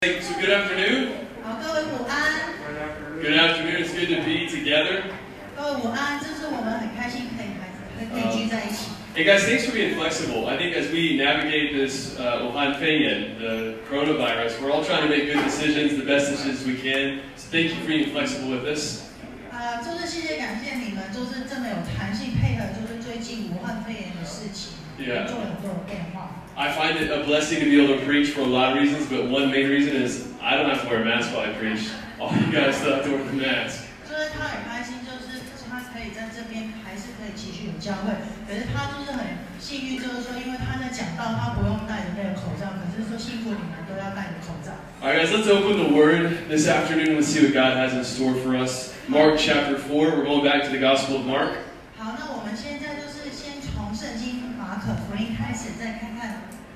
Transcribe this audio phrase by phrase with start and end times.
[0.00, 1.08] Hey, So good afternoon.
[1.42, 2.52] 好，各位午安，
[3.20, 3.82] Good afternoon.
[3.82, 5.02] It's good to be together.
[5.56, 8.92] 各位午安，这是我们很开心可以还可以聚在一起。
[9.14, 10.48] Hey guys, thanks for being flexible.
[10.48, 15.08] I think as we navigate this uh, Wuhan Feiyuan, the coronavirus, we're all trying to
[15.08, 17.20] make good decisions, the best decisions we can.
[17.36, 19.02] So thank you for being flexible with us.
[19.54, 25.26] 啊、就是谢谢感谢你们，就是真的有弹性配合，就是最近武汉肺炎的事情 Yeah.
[25.26, 26.27] 做了很多的变化。
[26.58, 29.06] I find it a blessing to be able to preach for a lot of reasons,
[29.10, 31.90] but one main reason is I don't have to wear a mask while I preach.
[32.20, 33.90] All you guys still have to wear the mask.
[34.08, 38.14] 就是他很开心，就是他可以在这边还是可以继续有教会，
[38.46, 44.70] 可是他就是很幸运，就是说因为他在讲道，他不用戴着那个口罩，可是说辛苦你们都要戴着口罩。
[45.02, 47.16] All right, guys, let's open the Word this afternoon.
[47.18, 48.94] Let's see what God has in store for us.
[49.08, 49.90] Mark chapter 4.
[49.90, 51.58] We're going back to the Gospel of Mark.
[51.98, 56.07] 好，那我们现在就是先从圣经马可福音开始，再看看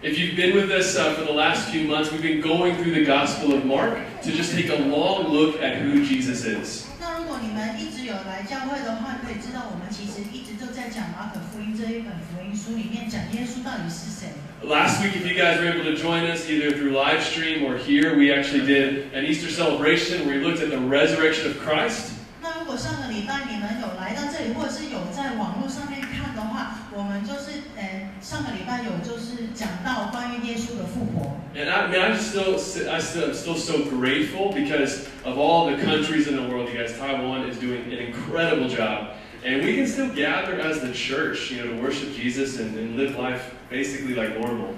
[0.02, 2.94] If you've been with us uh, for the last few months, we've been going through
[2.94, 6.86] the Gospel of Mark to just take a long look at who Jesus is.
[7.00, 14.30] 那如果你们一直有来教会的话，可以知道我们其实一直都在讲马可福音这一本福音书里面讲耶稣到底是谁。
[14.62, 17.76] Last week, if you guys were able to join us either through live stream or
[17.78, 22.14] here, we actually did an Easter celebration where we looked at the resurrection of Christ.
[22.40, 31.36] 那如果上个礼拜你们有来到这里，或者是有在网络上面看的话， 我们就是呃上个礼拜有就是讲到关于耶稣的复活。
[31.54, 32.54] And I, I mean, I'm still,
[32.88, 36.68] I still, I'm still so grateful because of all the countries in the world.
[36.68, 40.92] You guys, Taiwan is doing an incredible job, and we can still gather as the
[40.92, 44.74] church, you know, to worship Jesus and, and live life basically like normal.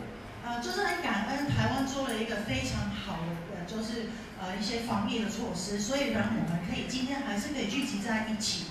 [0.46, 4.08] 呃，就是很感恩台湾做了一个非常好的，呃，就是
[4.40, 8.64] 呃一些防疫的措施，所以让我们可以今天还是可以聚集在一起。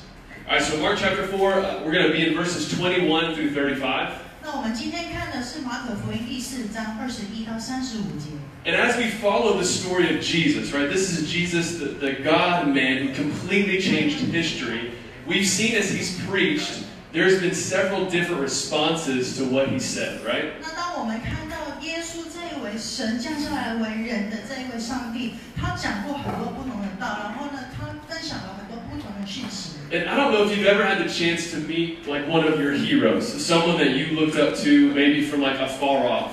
[0.48, 3.52] All right, so Mark chapter 4, uh, we're going to be in verses 21 through
[3.54, 4.12] 35.
[4.42, 8.32] 那我们今天看的是马可福音第四章二十一到三十五节。
[8.66, 12.68] And as we follow the story of Jesus, right, this is Jesus, the, the God
[12.68, 14.92] man who completely changed history.
[15.28, 20.54] We've seen as he's preached, there's been several different responses to what he said, right?
[20.62, 29.63] 那当我们看到耶稣这一位神降下来为人的这一位上帝，他讲过很多不同的道，然后呢，他分享了很多不同的讯息。
[29.92, 32.60] And I don't know if you've ever had the chance to meet like one of
[32.60, 36.32] your heroes, someone that you looked up to maybe from like afar off.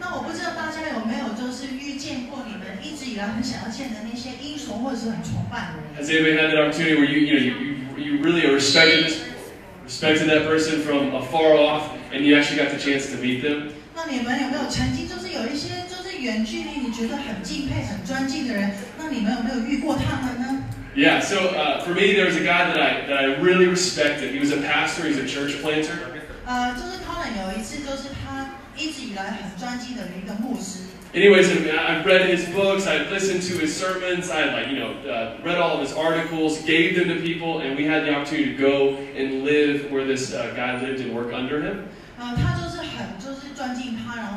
[0.00, 5.94] 那我不知道大家有没有就是遇见过你们一直以来很想要见的那些英雄或者是很崇拜的人。
[5.96, 7.54] Has anybody had that opportunity where you, you know, you,
[7.96, 9.22] you, you really respected this,
[9.84, 13.70] respected that person from afar off, and you actually got the chance to meet them?
[13.94, 18.72] 那你们有没有曾经就是有一些就是远距离你觉得很敬佩、很尊敬的人？
[18.98, 20.64] 那你们有没有遇过他们呢？
[20.94, 24.32] Yeah, so uh, for me, there was a guy that I, that I really respected.
[24.32, 25.98] He was a pastor, he's a church planter.
[26.46, 30.84] 呃，就是他们有一次就是他一直以来很专精的一个牧师。
[31.12, 34.78] Anyways, I- I've read his books, I've listened to his sermons, I had like, you
[34.78, 38.14] know, uh, read all of his articles, gave them to people, and we had the
[38.14, 41.88] opportunity to go and live where this uh, guy lived and work under him.
[42.18, 44.29] 呃，他就是很就是尊敬他，然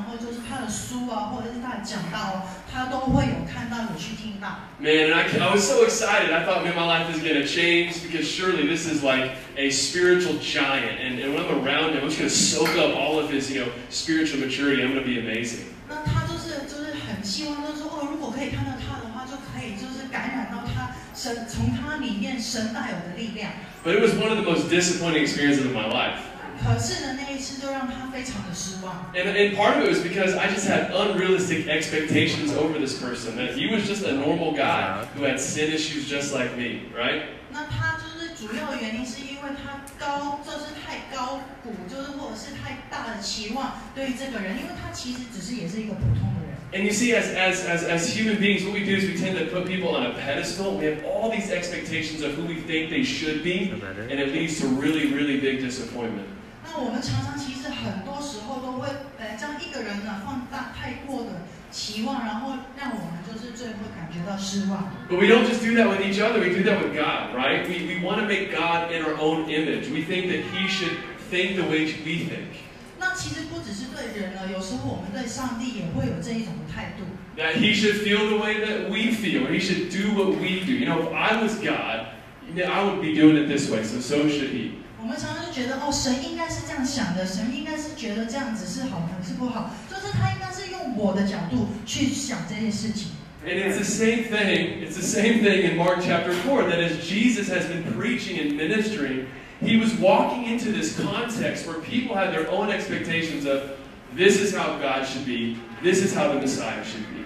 [0.73, 4.69] 后就是他的书啊，或者是他的讲道，他都会有看到，有去听到。
[4.79, 6.33] Man, and I, I was so excited.
[6.33, 9.69] I thought, man, my life is going to change because surely this is like a
[9.69, 10.99] spiritual giant.
[10.99, 13.51] And, and when I'm around him, I'm just going to soak up all of his,
[13.51, 14.81] you know, spiritual maturity.
[14.81, 15.75] I'm going to be amazing.
[15.87, 23.51] 那他就是就是很希望，就是说哦，如果可以看到他的话，就可以就是感染到他神从他里面神带有的力量。
[23.83, 26.19] But it was one of the most disappointing experiences of my life.
[26.63, 29.11] 可是呢，那一次就让他非常的失望。
[29.15, 33.37] And, and part of it was because I just had unrealistic expectations over this person.
[33.37, 37.23] That he was just a normal guy who had sin issues just like me, right?
[37.51, 46.49] 那他就是主要的原因是因为他高，就是太高估，就是或者是太大的期望对于这个人，因为他其实只是也是一个普通的人。
[46.71, 49.39] And you see, as, as, as, as human beings, what we do is we tend
[49.39, 50.77] to put people on a pedestal.
[50.77, 54.59] We have all these expectations of who we think they should be, and it leads
[54.59, 56.27] to really, really big disappointment.
[56.73, 58.87] 那我们常常其实很多时候都会
[59.17, 64.91] 呃将一个人呢放大太过的期望，然后让我们就是最后感觉到失望。
[65.09, 67.65] But we don't just do that with each other, we do that with God, right?
[67.67, 69.89] We, we want to make God in our own image.
[69.89, 70.97] We think that He should
[71.31, 72.65] think the way we think.
[72.99, 77.05] 那其实不只是对人了，有时候我们对上帝也会有这一种的态度。
[77.37, 80.65] That He should feel the way that we feel, or He should do what we
[80.65, 80.73] do.
[80.73, 82.07] You know, if I was God,
[82.45, 84.73] you know, I would be doing it this way, so so should He.
[85.03, 93.11] 我们常常就觉得哦，神应该是这样想的，神应该是觉得这样子是好还是不好，就是他应该是用我的角度去想这件事情。
[93.45, 94.83] And it's the same thing.
[94.83, 98.57] It's the same thing in Mark chapter 4 that as Jesus has been preaching and
[98.57, 99.27] ministering,
[99.61, 103.77] he was walking into this context where people had their own expectations of
[104.13, 107.23] this is how God should be, this is how the Messiah should be.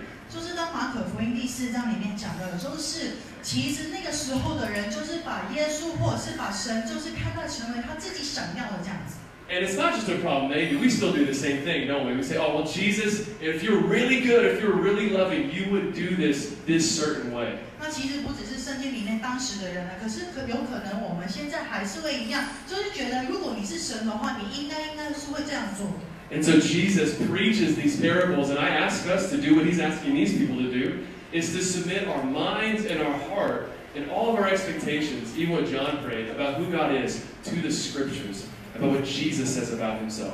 [0.79, 9.17] 马可福音第四章里面讲的，就是其实那个时候的人，就是把耶稣或者是把神，就是看待成为他自己想要的这样子。
[9.51, 10.79] And it's not just a problem, maybe.
[10.79, 12.15] We still do the same thing, don't we?
[12.15, 15.95] We say, oh, well, Jesus, if you're really good, if you're really loving, you would
[15.95, 17.59] do this this certain way.
[17.81, 25.91] 那其实不只是圣经里面当时的人了，可是可有可能我们现在还是会一样，就是觉得如果你是神的话，你应该应该是会这样做。
[26.32, 30.38] And so Jesus preaches these parables, and I ask us to do what he's asking these
[30.38, 34.48] people to do, is to submit our minds and our heart and all of our
[34.48, 39.54] expectations, even what John prayed, about who God is, to the scriptures, about what Jesus
[39.54, 40.34] says about himself.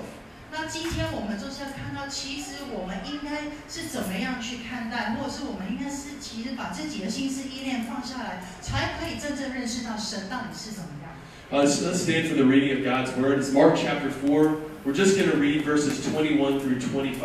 [0.52, 11.12] 那今天我们就是要看到，其实我们应该是怎么样去看待，或者是我们应该是其实把自己的心思意念放下来，才可以真正认识到神到底是怎么样。
[11.52, 13.40] Uh, let's, let's stand for the reading of God's word.
[13.40, 14.58] It's Mark chapter 4.
[14.86, 17.20] We're just going to read verses 21 through 25.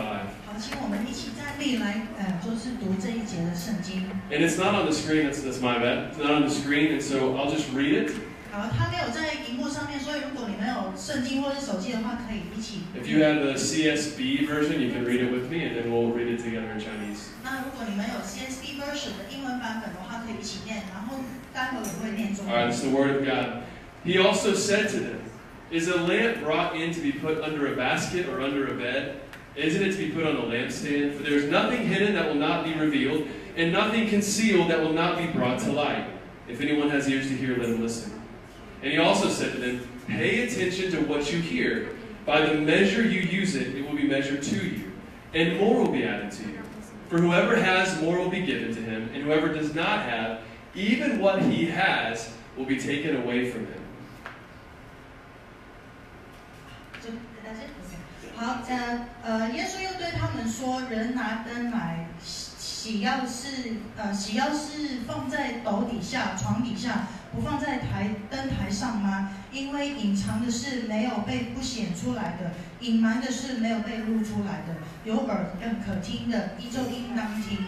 [0.46, 4.02] 好，请我们一起站立来，呃，就是读这一节的圣经。
[4.30, 6.12] And it's not on the screen, that's, that's my bad.
[6.12, 8.12] It's not on the screen, and so I'll just read it.
[8.50, 12.86] 好，它没有在荧幕上面，所以如果你们有圣经或者手机的话，可以一起。
[12.94, 16.14] If you have the CSB version, you can read it with me, and then we'll
[16.14, 17.34] read it together in Chinese.
[17.42, 21.18] 那如果你们有 CSB version 的英文版本的话，可以一起念，然后
[21.52, 23.62] 待会儿也会念中 All right, 文 it's。the word of God.
[24.03, 25.23] He also said to them,
[25.71, 29.21] Is a lamp brought in to be put under a basket or under a bed?
[29.55, 31.15] Isn't it to be put on a lampstand?
[31.15, 34.93] For there is nothing hidden that will not be revealed, and nothing concealed that will
[34.93, 36.07] not be brought to light.
[36.47, 38.21] If anyone has ears to hear, let him listen.
[38.81, 41.89] And he also said to them, Pay attention to what you hear.
[42.25, 44.91] By the measure you use it, it will be measured to you,
[45.33, 46.59] and more will be added to you.
[47.09, 50.41] For whoever has, more will be given to him, and whoever does not have,
[50.75, 53.81] even what he has will be taken away from him.
[58.35, 69.31] 好，呃呃，耶稣又对他们说：“人拿灯来，喜喜要是呃喜要是放在斗底下、床底下，不放在台灯台上吗？
[69.51, 74.77] 因为隐藏的是没有被不显出来的，隐瞒的是没有被露出来的。
[75.03, 77.65] 有耳更可听的，依旧应当听。”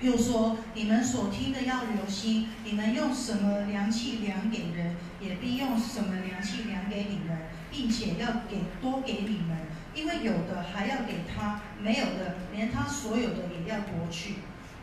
[0.00, 7.36] 又说：“你们所听的要留心，你们用什么良器量给人，也必用什么良器量给你们，
[7.71, 9.57] 并且要给多给你们，
[9.95, 14.35] 因为有的还要给他，没有的连他所有的也要夺去。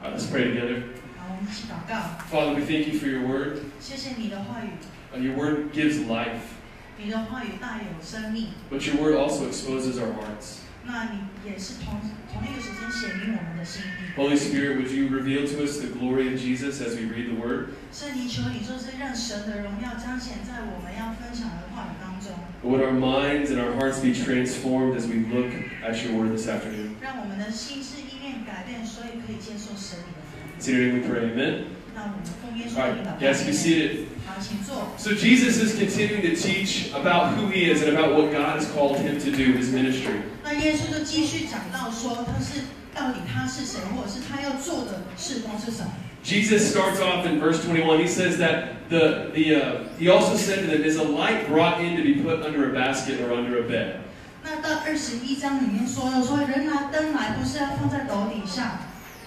[0.02, 0.82] All right, let's pray together.
[1.18, 3.58] ”好，我们一起祷告， Father, we thank you for your word.
[3.80, 4.70] 谢谢你的话语，
[5.14, 6.56] Uh, your word gives life,
[6.96, 10.60] 你的话语大有生命， but your word also exposes our hearts.
[10.82, 12.00] 那你也是同
[12.32, 14.16] 同一个时间显明我们的心意。
[14.16, 17.36] Holy Spirit, would you reveal to us the glory of Jesus as we read the
[17.36, 17.74] word?
[17.92, 22.03] 圣灵求你就是让神的荣耀彰显在我们要分享的话语当中。
[22.04, 22.04] 中。
[22.61, 25.51] but would our minds and our hearts be transformed as we look
[25.83, 26.97] at your word this afternoon?
[30.59, 31.75] So today we pray, amen.
[32.77, 34.07] All right, yes, be seated.
[34.97, 38.69] So Jesus is continuing to teach about who he is and about what God has
[38.71, 40.21] called him to do, his ministry.
[46.24, 47.62] 那耶稣就继续讲到说，他是到底他是谁，或者是他要做的事工是什么。
[47.62, 47.98] Jesus starts off in verse 21.
[47.98, 51.80] He says that the, the uh, he also said to them, is a light brought
[51.80, 54.00] in to be put under a basket or under a bed.
[54.42, 58.80] 那到二十一章里面说了，说人拿灯来不是要放在斗底下。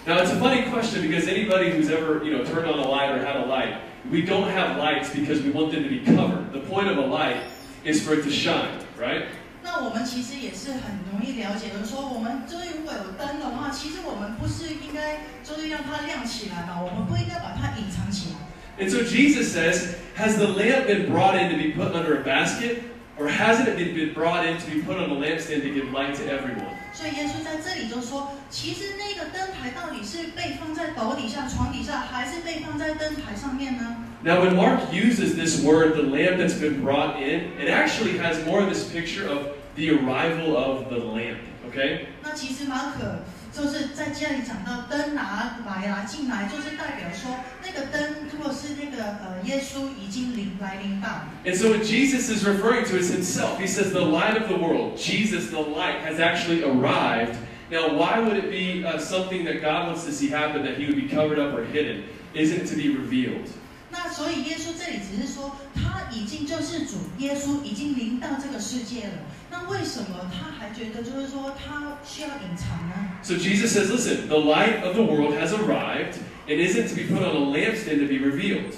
[0.06, 3.10] Now it's a funny question because anybody who's ever you know turned on a light
[3.10, 3.78] or had a light,
[4.10, 6.52] we don't have lights because we want them to be covered.
[6.52, 7.38] The point of a light
[7.84, 9.26] is for it to shine, right?
[9.63, 18.35] 那我们其实也是很容易了解的，说我们就是如果有灯的话，其实我们不是应该就是让它亮起来嘛，我们不应该把它隐藏起来。
[18.79, 22.83] And so Jesus says, has the lamp been brought in to be put under a basket,
[23.19, 26.15] or hasn't it been brought in to be put on a lampstand to give light
[26.15, 26.79] to everyone?
[26.93, 33.97] 所以耶稣在这里就说，其实那个灯台到底是被放在斗底下、床底下，还是被放在灯台上面呢？
[34.22, 38.62] Now, when Mark uses this word, the lamp that's been brought in, it actually has more
[38.62, 41.40] of this picture of the arrival of the lamp.
[41.68, 42.06] Okay?
[42.22, 43.20] 那其实马可
[43.52, 53.60] 就是在这里讲到灯拿来啦进来，就是代表说那个灯，如果是那个呃耶稣已经临来临到， And so what Jesus is referring to is himself.
[53.60, 57.36] He says the light of the world, Jesus, the light, has actually arrived.
[57.70, 60.86] Now, why would it be uh, something that God wants to see happen that he
[60.86, 62.04] would be covered up or hidden?
[62.34, 63.48] Isn't to be revealed.
[63.90, 69.12] 那所以耶稣这里只是说他已经救世主，耶稣已经临到这个世界了。
[69.50, 72.94] 那为什么他还觉得就是说他需要隐藏呢？
[73.22, 76.18] So Jesus says, listen, the light of the world has arrived
[76.48, 78.74] and isn't to be put on a lampstand to be revealed.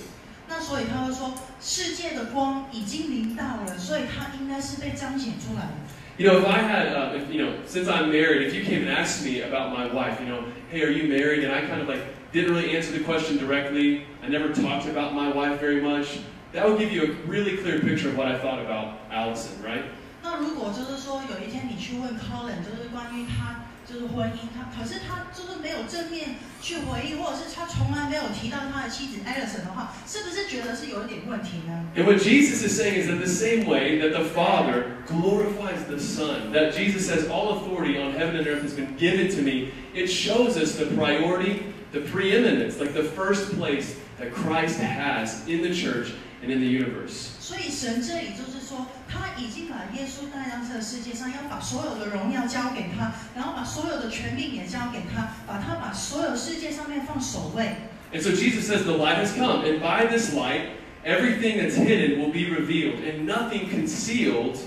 [0.49, 5.73] 那所以他会说世界的光已经临到了，所以它应该是被彰显出来的。
[6.19, 8.87] You know, if I had, uh, if, you know, since I'm married, if you came
[8.87, 11.45] and asked me about my wife, you know, hey, are you married?
[11.45, 12.01] And I kind of like
[12.33, 14.03] didn't really answer the question directly.
[14.23, 16.19] I never talked about my wife very much.
[16.53, 19.83] That would give you a really clear picture of what I thought about Allison, right?
[20.23, 31.85] 那如果就是说有一天你去问 Colin，就是关于他就是婚姻，他可是他就是没有正面去回应，或者是他从来没有提到他的妻子 Alison 的话，是不是觉得是有一点问题呢？
[31.95, 36.01] And what Jesus is saying is that the same way that the Father glorifies the
[36.01, 39.71] Son, that Jesus says, All authority on heaven and earth has been given to me,
[39.95, 45.63] it shows us the priority, the preeminence, like the first place that Christ has in
[45.63, 47.31] the church and in the universe.
[47.41, 57.77] 所以神这里就是说，他已经把耶稣带到这个世界上，要把所有的荣耀交给他，然后把所有的权柄也交给他，把他把所有世界上面放首位。
[58.13, 60.71] And so Jesus says, The light has come, and by this light,
[61.05, 64.59] everything that's hidden will be revealed, and nothing concealed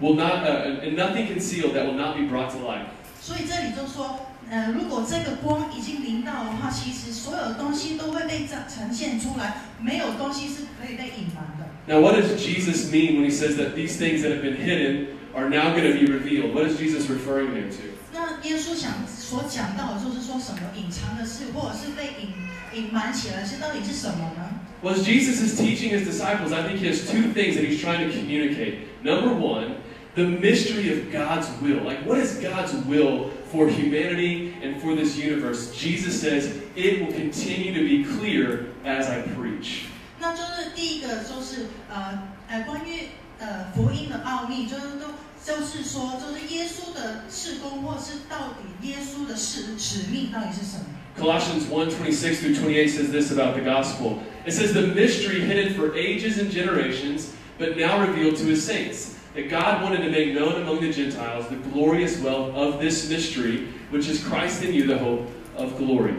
[0.00, 2.86] will not, uh, and nothing concealed that will not be brought to light.
[3.20, 11.68] 所以这里就说， 呃，如果这个光已经临到的话，其实所有的东西都会被展呈现出来，没有东西是可以被隐瞒的。
[11.86, 15.08] Now, what does Jesus mean when he says that these things that have been hidden
[15.34, 16.54] are now going to be revealed?
[16.54, 17.98] What is Jesus referring there to?
[18.12, 22.32] 那耶稣想所讲到的就是说什么隐藏的事，或者是被隐
[22.74, 24.48] 隐瞒起来，是到底是什么呢？
[24.82, 27.80] Well, as Jesus is teaching his disciples, I think he has two things that he's
[27.80, 28.86] trying to communicate.
[29.02, 29.76] Number one,
[30.14, 31.84] the mystery of God's will.
[31.84, 35.72] Like, what is God's will for humanity and for this universe?
[35.72, 39.86] Jesus says it will continue to be clear as I preach.
[40.20, 43.08] 那就是第一个就是呃呃关于
[43.38, 50.84] 呃福音的奥秘，就是都就是说，就是耶稣的事工，或是到底耶稣的使使命到底是什么？
[51.16, 54.18] Colossians 1 26 through 28 says this about the gospel.
[54.46, 59.11] It says, The mystery hidden for ages and generations, but now revealed to his saints.
[59.35, 63.67] That God wanted to make known among the Gentiles the glorious wealth of this mystery,
[63.89, 66.13] which is Christ in you, the hope of glory.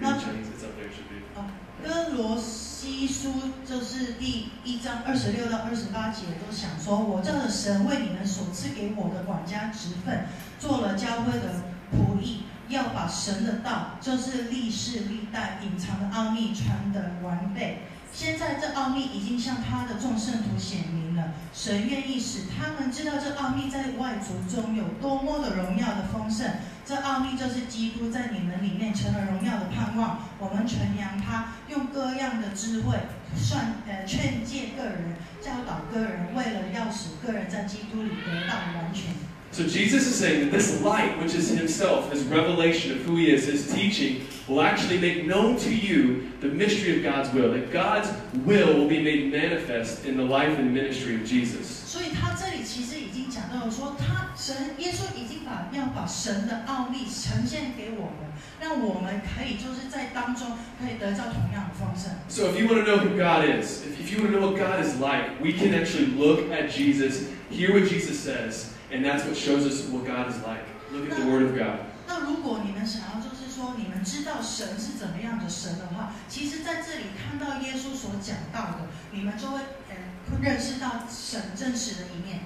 [0.00, 1.18] Not- Chinese, it's up there, it should be.
[1.34, 1.42] 哦，
[1.82, 3.32] 哥罗西书
[3.66, 10.26] 就是第一章二十六到二十八节都想说，我这个神为你们所赐给我的管家职分，
[10.60, 17.82] 做了教会的仆役，要把神的道，就是历世历代隐藏的奥秘传得完备。
[18.14, 26.46] 现在这奥秘已经向他的众圣徒显明了，神愿意使他们知道这奥秘在外族中有多么的荣耀的丰盛。
[26.84, 30.18] 这奥秘就是基督在你们里面成了荣耀的盼望。
[30.38, 32.96] 我们传扬他，用各样的智慧
[33.36, 39.14] 算呃劝诫个人，教导个人，为了要使个人在基督里得到完全。
[39.52, 43.46] So Jesus is saying that this light, which is himself, his revelation of who he is,
[43.46, 47.53] his teaching, will actually make known to you the mystery of God's will.
[47.53, 48.09] That God's
[48.45, 51.83] will will be made manifest in the life and ministry of Jesus.
[51.85, 58.27] 所以他这里其实已经讲到了说，他神耶稣已经把要把神的奥秘呈现给我们，
[58.61, 62.11] 让我们可以就是在当中可以得到同样的丰盛。
[62.29, 64.51] So if you want to know who God is, if, if you want to know
[64.51, 69.03] what God is like, we can actually look at Jesus, hear what Jesus says, and
[69.03, 70.63] that's what shows us what God is like.
[70.91, 71.79] Look at the Word of God.
[72.07, 73.30] 那如果你们想要就是
[73.61, 79.95] 说你们知道神是怎么样的神的话，其实在这里看到耶稣所讲到的，你们就会呃
[80.31, 82.39] 会认识到神真实的一面。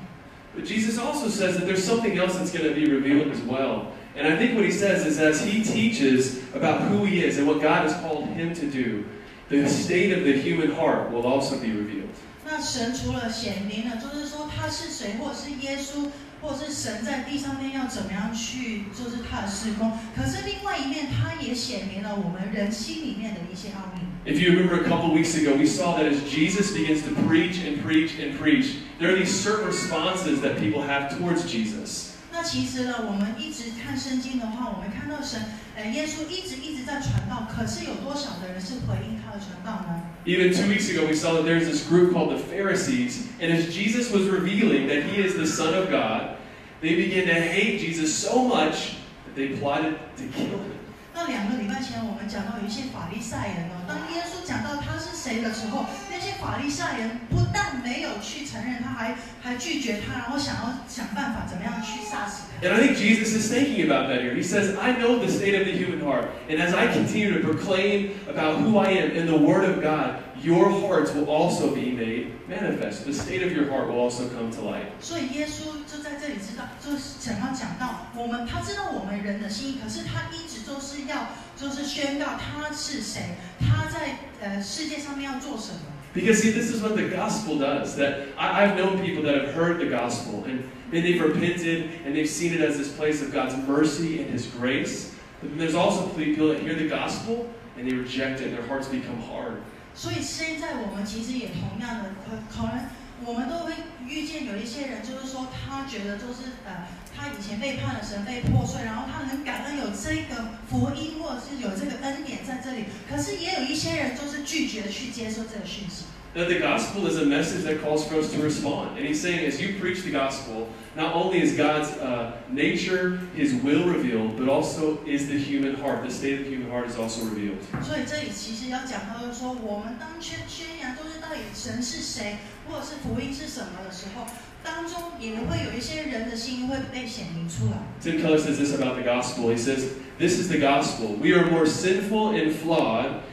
[0.54, 3.94] But Jesus also says that there's something else that's going to be revealed as well.
[4.18, 7.48] And I think what he says is as he teaches about who he is and
[7.48, 9.06] what God has called him to do,
[9.48, 12.10] the state of the human heart will also be revealed.
[12.44, 16.10] 那神除了显明了，就是说他是谁，或者是耶稣，
[16.41, 19.93] 或者是神在地上面要怎么样去，就是他的施工。
[20.15, 24.07] 可是另外一面，他也显明了我们人心里面的一些奥秘。
[24.25, 27.83] If you remember a couple weeks ago, we saw that as Jesus begins to preach and
[27.85, 32.16] preach and preach, there are these certain responses that people have towards Jesus.
[32.46, 35.42] 那其实呢，我们一直看圣经的话，我们看到神，
[35.76, 40.02] 呃，耶稣一直一直在传道，可是有多少的人是回应他的传道呢？
[40.26, 43.74] Even two weeks ago, we saw that there's this group called the Pharisees, and as
[43.74, 46.38] Jesus was revealing that he is the Son of God,
[46.82, 50.80] they began to hate Jesus so much that they plotted to kill him.
[51.14, 62.68] 那两个礼拜前，我们讲到有一些法利赛人哦，当耶稣讲到他是谁的时候，那 些法利赛人不但没有去承认他，还还拒绝他，然后想要想办法怎么样去杀死他。
[62.68, 64.36] And I think Jesus is thinking about that here.
[64.36, 67.48] He says, I know the state of the human heart, and as I continue to
[67.48, 71.92] proclaim about who I am in the Word of God, your hearts will also be
[71.92, 73.06] made manifest.
[73.06, 74.86] The state of your heart will also come to light.
[75.02, 85.80] 所以耶稣就在这里知道，就是想要讲到我们，他知道我们人的心意，可是他一直都是要就是宣告他是谁，他在呃世界上面要做什么。
[86.16, 87.96] Because see, this is what the gospel does.
[87.96, 92.14] That I, I've known people that have heard the gospel, and and they've repented and
[92.14, 95.16] they've seen it as this place of God's mercy and His grace.
[95.40, 98.68] But then there's also people that hear the gospel and they reject it and their
[98.68, 99.64] hearts become hard.
[99.94, 102.86] 所以现在我们其实也同样的，可可能
[103.26, 103.72] 我们都会
[104.08, 116.06] 遇见有一些人，就是说他觉得就是呃， 他以前背叛了神，被破碎，然后他很感恩有这个福音或者是有这个恩典在这里，可是也有一些人就是拒绝去接受这个讯息。
[116.34, 118.98] That the gospel is a message that calls for us to respond.
[118.98, 123.54] And he's saying, as you preach the gospel, not only is God's uh, nature, his
[123.62, 126.04] will revealed, but also is the human heart.
[126.04, 127.60] The state of the human heart is also revealed.
[127.84, 134.26] 所以这里其实要讲到就是说，我们当宣宣扬就是到底神是谁， 或者是福音是什么的时候，
[134.64, 137.78] 当中也会有一些人的心会被显明出来。
[138.02, 139.50] Tim Keller says this about the gospel.
[139.50, 141.16] He says, This is the gospel.
[141.16, 143.24] We are more sinful and flawed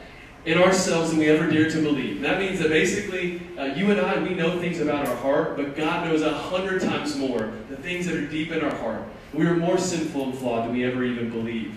[0.43, 2.17] in ourselves than we ever dare to believe.
[2.17, 5.55] And that means that basically, uh, you and I, we know things about our heart,
[5.55, 9.03] but God knows a hundred times more the things that are deep in our heart.
[9.33, 11.73] We are more sinful and flawed than we ever even believe.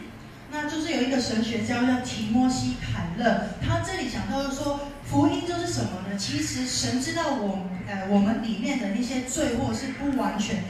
[0.50, 6.17] 那就是有一个神学家叫提摩西凯勒，他这里讲到的说， 福音就是什么呢？
[6.17, 10.63] 其实神知道我呃我们里面的那些罪或是不完全，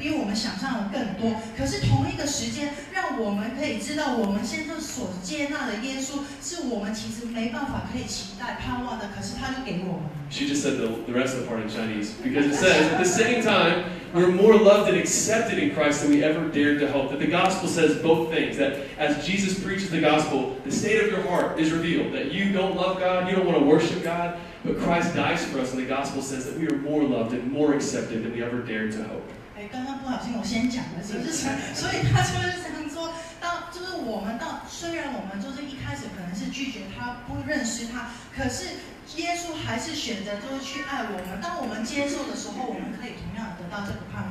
[0.00, 1.40] 比我们想象的更多。
[1.56, 10.02] 可是同一个时间，让我们可以知道，我们现在所接纳的耶稣，是我们其实没办法可以期待盼望的，可是他就给我们。
[10.28, 12.98] She just said the, the rest of the part in Chinese because it says at
[12.98, 16.90] the same time we're more loved and accepted in Christ than we ever dared to
[16.90, 17.10] hope.
[17.10, 18.56] That the gospel says both things.
[18.58, 22.12] That as Jesus preaches the gospel, the state of your heart is revealed.
[22.12, 25.60] That you don't love God, you don't want to worship God, but Christ dies for
[25.60, 28.42] us, and the gospel says that we are more loved and more accepted than we
[28.42, 29.22] ever dared to hope.
[29.67, 38.65] 刚刚不小心我先讲了，就 是所以他就是这样说，到就是我们到虽然我们就是一开始可能是拒绝他，不认识他，可是
[39.17, 41.41] 耶稣还是选择就是去爱我们。
[41.41, 44.30] 当我们接受的时候，我们可以同样得到这个盼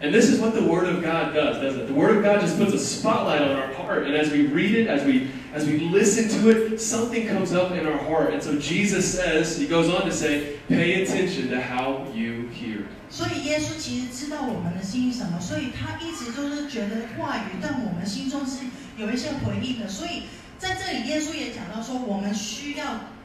[0.00, 1.86] And this is what the Word of God does, doesn't it?
[1.88, 4.74] The Word of God just puts a spotlight on our heart, and as we read
[4.74, 8.32] it, as we as we listen to it, something comes up in our heart.
[8.32, 12.86] And so Jesus says, he goes on to say, pay attention to how you hear.
[13.10, 18.64] 所以耶稣其实知道我们的心是什么，所以他一直都是觉得话语在我们心中是
[18.96, 19.88] 有一些回应的。
[19.88, 20.24] 所以
[20.58, 22.84] 在这里，耶稣也讲到说，我们需要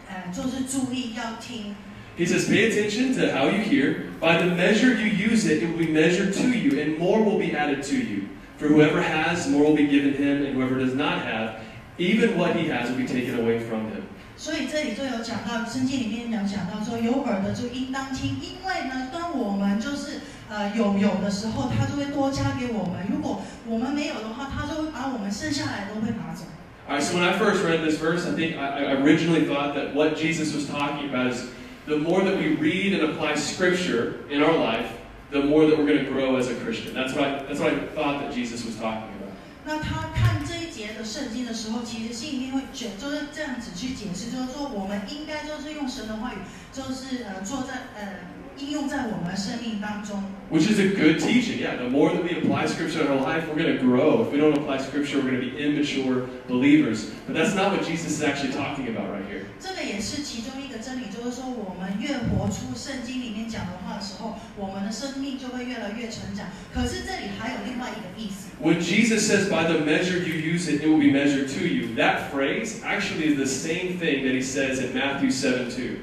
[0.09, 1.75] 呃，就是注意要听。
[2.19, 4.11] He says, pay attention to how you hear.
[4.21, 7.37] By the measure you use it, it will be measured to you, and more will
[7.37, 8.29] be added to you.
[8.57, 11.59] For whoever has, more will be given him, and whoever does not have,
[11.97, 14.03] even what he has will be taken away from him.
[14.37, 26.43] 所以这里就有讲到，圣经里面有讲到说，有耳的就应当听，因为呢，当我们就是呃有有的时候，他就会多加给我们；如果我们没有的话，他就会把我们剩下来都会拿走。
[26.87, 29.73] All right, so when I first read this verse, I think I, I originally thought
[29.75, 31.45] that what Jesus was talking about is
[31.89, 34.87] the more that we read and apply Scripture in our life,
[35.31, 36.93] the more that we're going to grow as a Christian.
[36.93, 39.31] That's what I, that's what I thought that Jesus was talking about.
[39.67, 46.37] 那他看这一节的圣经的时候，其实心里面会卷，就是这样子去解释，就是说我们应该就是用神的话语，
[46.71, 48.19] 就是呃做在呃
[48.59, 50.23] 应用在我们生命当中。
[50.49, 51.59] Which is a good teaching.
[51.59, 54.21] Yeah, the more that we apply Scripture in our life, we're going to grow.
[54.21, 57.11] If we don't apply Scripture, we're going to be immature believers.
[57.25, 59.45] But that's not what Jesus is actually talking about right here.
[59.59, 66.45] 这个也是其中一个真理，就是说我们越活出圣经里面讲的话的时候，我们的生命就会越来越成长。
[66.71, 71.95] 可是这里还有另外一个意思， When Jesus says, by the measure you use it, it will be measured to you,
[71.95, 75.97] that phrase actually is the same thing that he says in Matthew 7 2.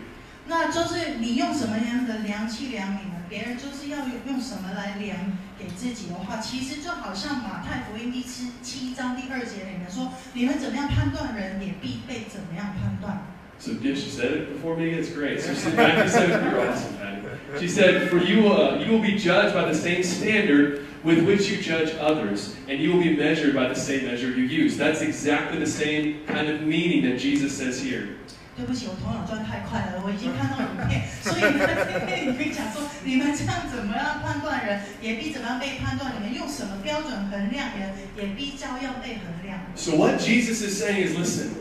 [0.46, 3.22] 那就是你用什么样的量器量你呢？
[3.28, 5.16] 别人就是要用用什么来量
[5.58, 13.24] 给自己的话，其实就好像马太福音第七七章第二节里面说，你们怎么样判断人，也必被怎么样判断。
[13.58, 14.90] So yeah, she said it before me.
[14.90, 15.40] It's great.
[15.40, 17.60] So she said, Matthew 7, you're awesome, Patty.
[17.60, 21.48] She said, for you, uh, you will be judged by the same standard with which
[21.48, 24.76] you judge others, and you will be measured by the same measure you use.
[24.76, 28.16] That's exactly the same kind of meaning that Jesus says here.
[28.56, 39.58] 对不起，我头脑转太快了，我已经看到影片，所以呢，这边里面讲说，你们这样怎么样判断人，也必怎么样被判断；你们用什么标准衡量人，也必照样被衡量。
[39.74, 41.56] So what Jesus is saying is, listen,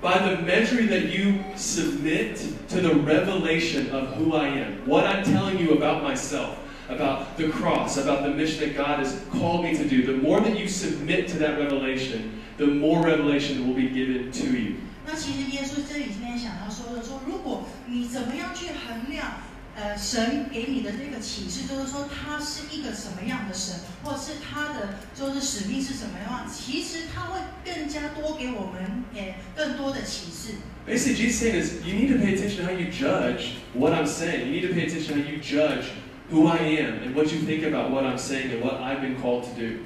[0.00, 5.24] by the measure that you submit to the revelation of who I am, what I'm
[5.24, 9.74] telling you about myself, about the cross, about the mission that God has called me
[9.76, 13.88] to do, the more that you submit to that revelation, the more revelation will be
[13.88, 14.76] given to you.
[15.05, 19.41] 那其实耶稣这里今天想要说的说，如果你怎么样去衡量，
[19.75, 30.55] 呃，神给你的这个启示，就是说他是一个什么样的神，或者是他的就是使命是什么样，其实他会更加多给我们诶更多的启示。
[30.85, 34.47] Basically, Jesus saying is, you need to pay attention how you judge what I'm saying.
[34.47, 35.85] You need to pay attention how you judge
[36.29, 39.15] who I am and what you think about what I'm saying and what I've been
[39.21, 39.79] called to do.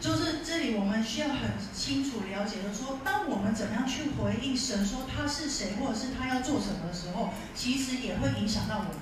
[0.00, 8.92] 就是这里我们需要很清楚了解的说，当我们怎么样去回应神说他是谁，或者是他要做什么的时候，其实也会影响到我们。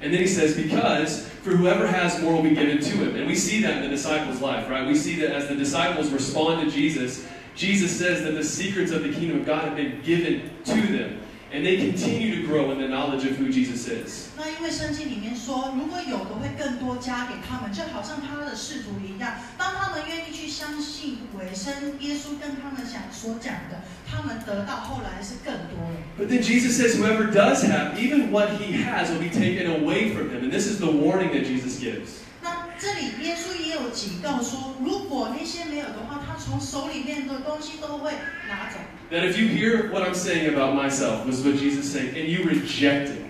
[0.00, 3.16] And then he says, Because for whoever has more will be given to him.
[3.16, 4.86] And we see that in the disciples' life, right?
[4.86, 7.24] We see that as the disciples respond to Jesus,
[7.56, 11.19] Jesus says that the secrets of the kingdom of God have been given to them.
[11.53, 14.29] And they continue to grow in the knowledge of who Jesus is.
[14.37, 25.99] 那因为圣经里面说，如果有的会更多加给他们，就好像他的使徒一样，当他们愿意去相信委身耶稣跟他们讲所讲的，他们得到后来是更多了。
[26.17, 30.29] But then Jesus says, Whoever does have, even what he has will be taken away from
[30.31, 30.45] him.
[30.45, 32.23] And this is the warning that Jesus gives.
[32.41, 38.13] 那这里耶稣也有警告说，如果那些没有的话，他从手里面的东西都会
[38.47, 38.79] 拿走。
[39.10, 42.42] That if you hear what I'm saying about myself, was what Jesus is saying, and you
[42.42, 43.22] reject it,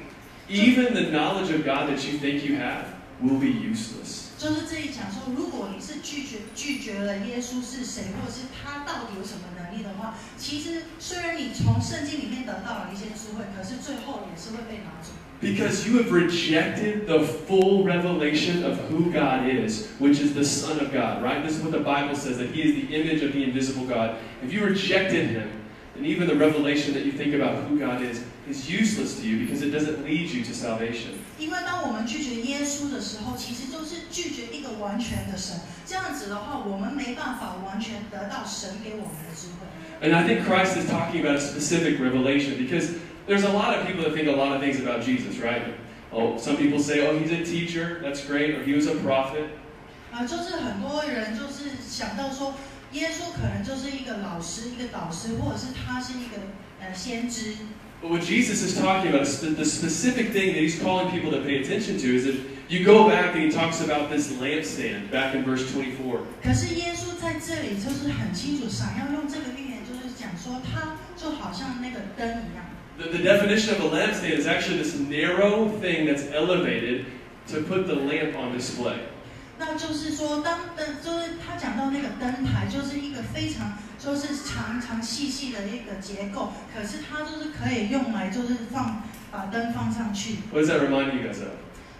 [0.48, 2.86] even the knowledge of God that you think you have
[3.20, 4.24] will be useless.
[4.38, 15.12] 就是这里讲说，如果你是拒绝拒绝了耶稣是谁，或者是他到底有什么能力的话，其实虽然你从圣经里面得到了一些智慧，可是最后也是会被拿走。
[15.40, 20.78] Because you have rejected the full revelation of who God is, which is the Son
[20.80, 21.42] of God, right?
[21.42, 24.16] This is what the Bible says, that He is the image of the invisible God.
[24.42, 25.48] If you rejected Him,
[26.00, 29.46] then even the revelation that you think about who God is is useless to you
[29.46, 31.18] because it doesn't lead you to salvation.
[31.38, 35.56] 因为当我们拒绝耶稣的时候，其实就是拒绝一个完全的神。
[35.86, 39.66] 这样子的话，我们没办法完全得到神给我们的智慧。
[40.00, 42.90] And I think Christ is talking about a specific revelation because
[43.26, 45.62] there's a lot of people that think a lot of things about Jesus, right?
[46.12, 49.48] Oh, some people say, oh, he's a teacher, that's great, or he was a prophet.
[50.12, 52.54] 啊、就是很多人就是想到说，
[52.92, 56.38] 耶稣可能就是一个老师、一个导师，或者是他是一个
[56.80, 57.54] 呃先知。
[58.02, 61.40] But what Jesus is talking about, spe- the specific thing that he's calling people to
[61.40, 62.36] pay attention to, is that
[62.68, 66.20] you go back and he talks about this lampstand back in verse 24.
[66.42, 72.66] 可是耶稣在这里就是很清楚，想要用这个预言，就是讲说他就好像那个灯一样。
[72.98, 77.04] The, the definition of a lampstand is actually this narrow thing that's elevated
[77.48, 78.96] to put the lamp on display.
[79.63, 90.37] 那就是说，当灯就是他讲到那个灯台，就是一个非常就是长长细细的一个结构，可是它就是可以用来就是放把灯放上去。
[90.51, 91.53] What does that remind you guys of?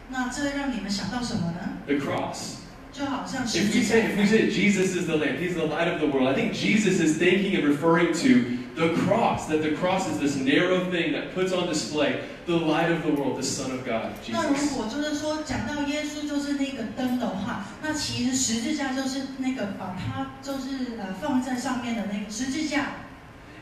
[0.09, 2.55] 那这让你们想到什么呢？The cross.
[2.91, 5.67] 就好像十 If 字 we 架 say, if we say Jesus is the lamp, he's the
[5.67, 9.62] light of the world, I think Jesus is thinking and referring to the cross, that
[9.62, 13.36] the cross is this narrow thing that puts on display the light of the world,
[13.36, 14.74] the Son of God, 那如 Jesus.
[14.74, 22.86] 果就是说讲到耶稣就是那个灯的话，那其实十字架就是那个把它就是呃放在上面的那个十字架。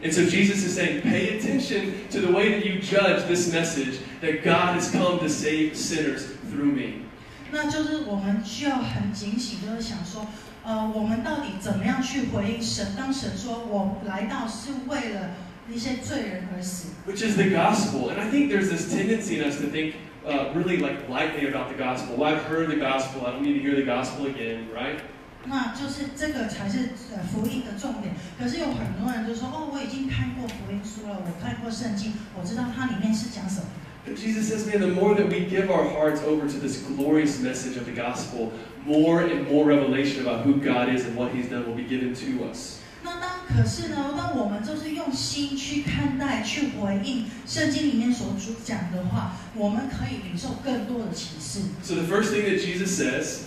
[0.02, 4.00] And so Jesus is saying, pay attention to the way that you judge this message
[4.20, 7.04] that God has come to save sinners through me.
[7.50, 10.26] 那就是我们需要很警醒，就是想说，
[10.69, 12.95] 呃，我们到底怎么样去回应神？
[12.95, 15.31] 当神说我来到是为了
[15.67, 18.11] 那些罪人而死，which is the gospel.
[18.13, 21.73] And I think there's this tendency in us to think uh, really like lightly about
[21.73, 22.17] the gospel.
[22.17, 23.25] Well, I've heard the gospel.
[23.25, 24.99] I don't need to hear the gospel again, right?
[25.45, 28.13] 那就是这个才是呃福音的重点。
[28.37, 33.65] 可是有很多人就说，哦，我已经看过福音书了，我看过圣经，我知道它里面是讲什么。
[34.06, 37.78] But Jesus says, man, the more that we give our hearts over to this glorious message
[37.78, 38.52] of the gospel,
[38.84, 42.14] more and more revelation about who God is and what He's done will be given
[42.14, 42.80] to us.
[43.02, 51.60] 那当可是呢，当我们就是用心去看待、去回应圣经里面所主讲的话，我们可以领受更多的启示。
[51.82, 53.44] So the first thing that Jesus says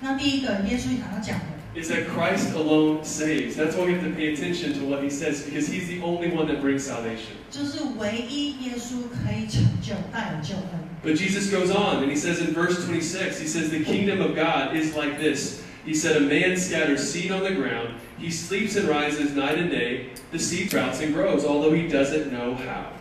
[0.00, 1.44] 那第一个，耶稣想要讲的。
[1.74, 3.54] is that Christ alone saves.
[3.54, 6.30] That's why we have to pay attention to what He says because He's the only
[6.30, 7.36] one that brings salvation.
[7.50, 10.86] 就是唯一耶稣可以成就带有救恩。
[11.04, 14.34] But Jesus goes on and he says in verse 26, he says, The kingdom of
[14.34, 15.62] God is like this.
[15.84, 17.90] He said, A man scatters seed on the ground.
[18.18, 20.10] He sleeps and rises night and day.
[20.32, 22.92] The seed sprouts and grows, although he doesn't know how.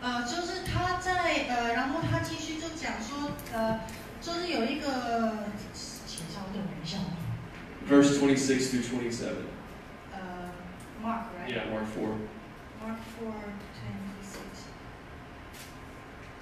[0.00, 3.80] 呃，就是他在呃，然后他继续就讲说，呃，
[4.22, 5.44] 就是有一个，
[5.74, 6.96] 请稍等我一下，
[7.88, 9.34] Verse 26 through 27.
[10.12, 10.52] 呃，
[11.02, 11.48] Mark right？
[11.50, 12.06] Yeah, Mark 4.
[12.80, 13.32] Mark four
[13.76, 14.68] twenty six。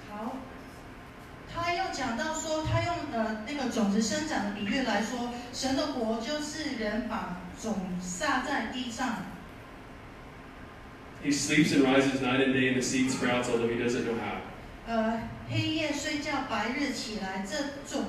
[0.09, 0.37] 好，
[1.53, 9.23] 他又讲到说，他用呃那个种子生长的比喻来说，神的国就是人把种撒在地上，
[11.23, 14.15] He sleeps and rises night and day, and the seed sprouts, although he doesn't know
[14.15, 14.39] how.
[14.87, 17.55] 呃，黑夜睡觉，白日起来，这
[17.93, 18.05] 种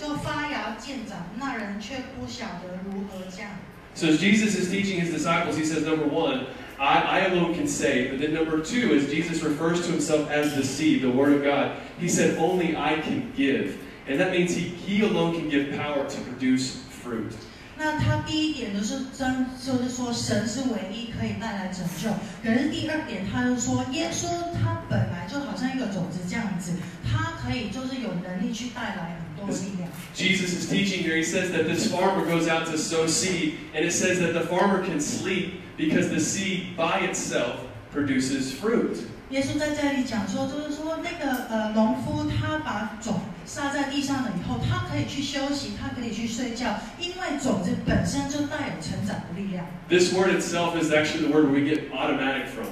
[0.00, 3.50] 就发芽见长，那人却不晓得如何这样。
[3.94, 6.46] So as Jesus is teaching his disciples, he says, number one,
[6.78, 8.10] I, I alone can save.
[8.10, 11.44] But then number two, as Jesus refers to himself as the seed, the Word of
[11.44, 13.76] God, he said, only I can give.
[14.08, 17.32] And that means he, he alone can give power to produce fruit.
[17.78, 22.10] 那他第一点就是真，就是说神是唯一可以带来拯救。
[22.42, 29.88] 可是第二点，他就说耶稣他本来就好像一个种子这样子，他可以就是有能力去带来 很多力量。
[30.14, 31.16] Jesus is teaching here.
[31.16, 34.44] He says that this farmer goes out to sow seed, and it says that the
[34.46, 37.60] farmer can sleep because the seed by itself
[37.92, 38.98] produces fruit.
[39.30, 49.64] 耶稣在这里讲说，就是说那个呃农夫他把种撒在地上了以后，他可以去休息，他可以去睡觉，因为种子本身就带有成长的力量。
[49.88, 52.68] This word itself is actually the word where we get automatic from.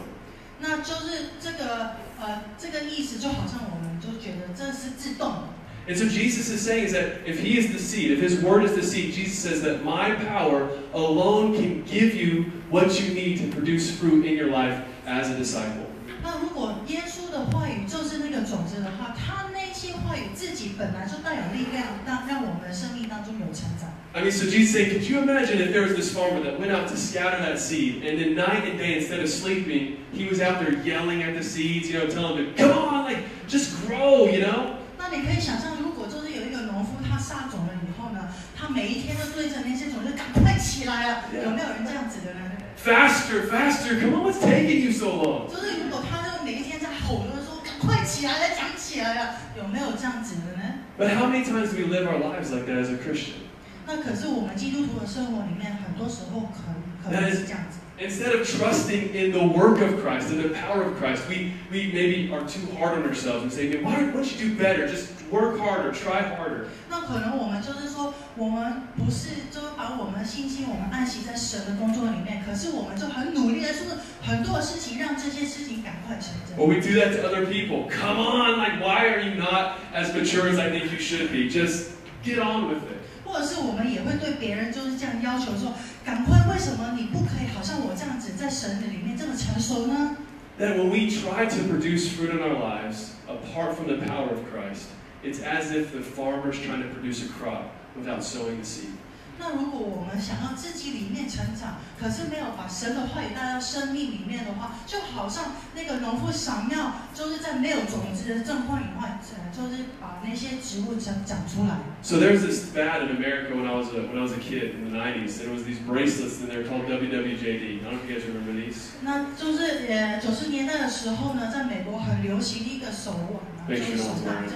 [0.61, 5.43] 那就是这个呃这个意思，就好像我们就觉得这是自动的。
[5.89, 8.65] And so Jesus is saying is that if he is the seed, if his word
[8.65, 13.39] is the seed, Jesus says that my power alone can give you what you need
[13.39, 15.87] to produce fruit in your life as a disciple.
[16.23, 23.89] 那如果耶稣的话语就是那个种子的话，他那些话语自己本来就带有力量，让让我们的生命当中有成长。
[24.13, 26.61] I mean, so Jesus is saying, could you imagine if there was this farmer that
[26.61, 30.29] went out to scatter that seed, and then night and day, instead of sleeping, he
[30.29, 33.75] was out there yelling at the seeds, you know, telling them, come on, like, just
[33.87, 34.77] grow, you know?
[34.98, 45.48] 那你可以想象，如果就是有一个农夫，他撒种了以后呢，他每一天都对着那些种子赶快起来了.有没有人这样子的呢？Faster, faster, come on, what's taking you so long?
[45.50, 53.46] 就是如果他就每一天在吼的说赶快起来了，长起来了，有没有这样子的呢？But how many times do we live our lives like that as a Christian?
[53.88, 57.80] 那可是我们基督徒的生活里面，很多时候可可能是这样子。
[57.99, 62.31] Instead of trusting in the work of Christ and the power of Christ, we, we maybe
[62.33, 64.89] are too hard on ourselves and say, "Man, why don't, why don't you do better?
[64.89, 66.69] Just work harder, try harder.
[66.89, 76.57] 那可能我们就是说，我们不是就是把我们的信心，我们安息在神的工作里面，可是我们就很努力的做很多的事情，让这些事情赶快成真。
[76.57, 77.91] Or we do that to other people.
[77.91, 81.51] Come on, like, why are you not as mature as I think you should be?
[81.51, 81.91] Just
[82.25, 82.94] get on with it.
[83.35, 85.73] 或者是我们也会对别人就是这样要求说，
[86.05, 90.17] 赶快，为什么你不可以好像我这样子在神的里面这么成熟呢？
[90.59, 94.41] That when we try to produce fruit in our lives apart from the power of
[94.53, 94.89] Christ,
[95.23, 98.93] it's as if the farmer's trying to produce a crop without sowing the seed.
[99.38, 111.78] 那如果我们想要自己里面成长，可是没有把神的话语带到生命里面的话，就好像那个农夫想要就是在没有种子的状况以外，呃就是把那些植物长长出来。
[112.02, 114.92] So there's this fad in America when I was a, when I was a kid in
[114.92, 115.40] the 90s.
[115.40, 117.82] There was these bracelets and they're called WWJD.
[117.82, 118.96] I don't know if you guys remember these.
[119.02, 124.50] 那就是呃九十年代的时候呢，在美国很流行一个手腕啊，就是手 one's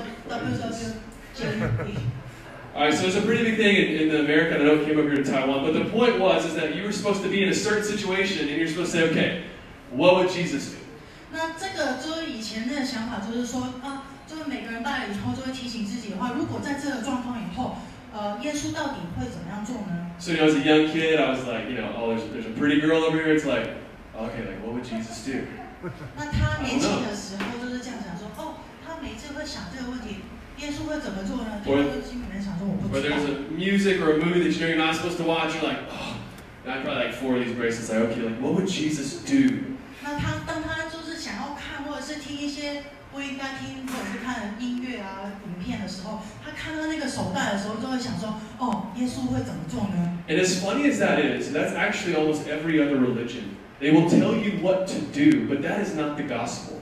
[1.35, 2.18] 就 WWJD。
[2.74, 4.58] All right, so it's a pretty big thing in, in America.
[4.58, 6.82] I know it came up here to Taiwan, but the point was is that you
[6.82, 9.44] were supposed to be in a certain situation and you're supposed to say, okay,
[9.90, 10.78] what would Jesus do?
[11.32, 17.76] 那这个就是以前的想法，就是说啊，就是每个人戴了以后就会提醒自己的话，如果在这个状况以后，
[18.12, 20.10] 呃，耶稣到底会怎么样做呢？
[20.18, 22.46] So you know, as a young kid, I was like, you know, oh, there's, there's
[22.46, 23.34] a pretty girl over here.
[23.34, 23.70] It's like,
[24.14, 25.42] okay, like what would Jesus do?
[26.16, 28.54] 那他年轻的时候就是这样想说，哦，
[28.86, 30.22] 他每次会想这个问题，
[30.58, 31.60] 耶稣会怎么做呢？
[31.64, 35.54] 他我就心里面想说，我不 Or 知道 there's。a music or a movie that you know you're not supposed to watch.
[35.54, 36.16] You're like, oh,
[36.64, 37.90] and I probably like four of these bracelets.
[37.90, 39.74] Like, okay, like what would Jesus do?
[40.02, 50.18] 那他当他就是想要看或者是听一些不应该听或者是看的音乐啊、影片的时候，他看到那个手带的时候，就会想说，哦，耶稣会怎么做呢？
[50.28, 53.56] And as funny as that is, that's actually almost every other religion.
[53.80, 56.77] They will tell you what to do, but that is not the gospel.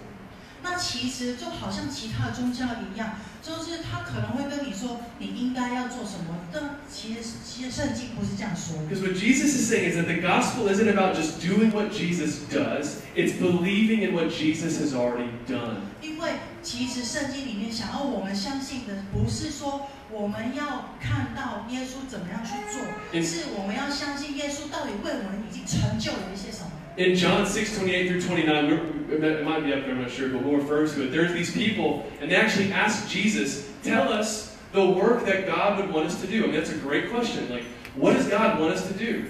[0.70, 8.84] 那其实就好像其他的宗教一样，就是他可能会跟你说你应该要做什么，但其实其实圣经不是这样说的。
[8.84, 13.00] Because what Jesus is saying is that the gospel isn't about just doing what Jesus does,
[13.16, 15.88] it's believing in what Jesus has already done.
[16.02, 22.82] 因为其实圣经里面想要我们相信的，不是说我们要看到耶稣怎么样去做，
[23.14, 26.72] 嗯是我们要相信耶稣到底为我们已经成就了一些什么。
[26.97, 30.43] In John 6, 28 through 29, we're- it might be up there, I'm not sure, but
[30.43, 31.11] we'll refer to it.
[31.11, 35.91] There's these people, and they actually ask Jesus, tell us the work that God would
[35.93, 36.45] want us to do.
[36.45, 37.49] I mean, that's a great question.
[37.51, 37.65] Like,
[37.97, 39.25] what does God want us to do?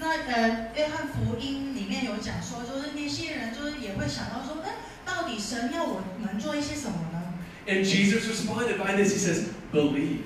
[0.00, 4.74] 那呃，约翰福音里面有讲说，就是那些人就是也会想到说，哎，
[5.06, 7.20] 到底神要我们做一些什么呢？
[7.68, 9.12] And Jesus responded by this.
[9.14, 10.22] He says, believe.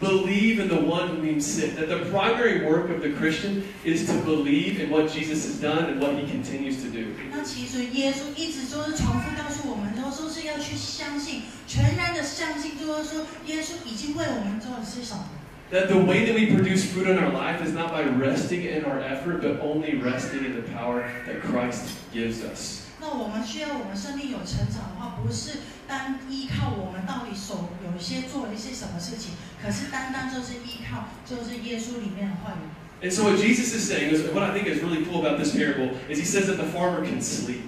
[0.00, 1.76] Believe in the one whom you sent.
[1.76, 5.88] That the primary work of the Christian is to believe in what Jesus has done
[5.88, 7.14] and what he continues to do.
[7.32, 15.24] 那其实耶稣一直就是重复告诉我们，都说是要去相信，全然的相信，就是说耶稣已经为我们做了些什么。
[15.70, 18.84] That the way that we produce fruit in our life is not by resting in
[18.84, 22.82] our effort, but only resting in the power that Christ gives us.
[23.00, 33.06] 那我们需要我们生命有成长的话，不是 单依靠我们到底手有一些做了一些什么事情，可是单单就是依靠就是耶稣里面的话语。
[33.06, 35.54] And so what Jesus is saying is what I think is really cool about this
[35.54, 37.62] parable is he says that the farmer can sleep.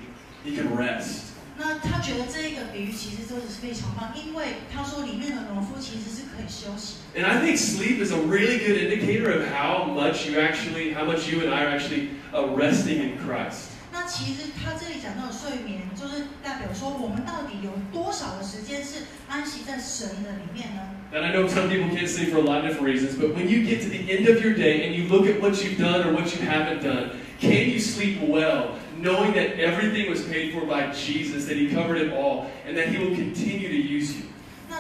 [0.44, 1.24] He can rest.
[1.58, 6.96] 那他觉得这一个比喻其实真的是非常棒，因为他说里面的农夫其实是可以休息。
[7.14, 11.04] And I think sleep is a really good indicator of how much you actually, how
[11.04, 13.69] much you and I are actually uh, resting in Christ.
[13.92, 20.82] 那其实他这里讲到的睡眠，就是代表说我们到底有多少的时间是安息在神的里面呢？
[21.14, 23.48] And I know some people can't sleep for a lot of different reasons, but when
[23.48, 26.04] you get to the end of your day and you look at what you've done
[26.06, 30.66] or what you haven't done, can you sleep well, knowing that everything was paid for
[30.66, 34.24] by Jesus, that He covered it all, and that He will continue to use you?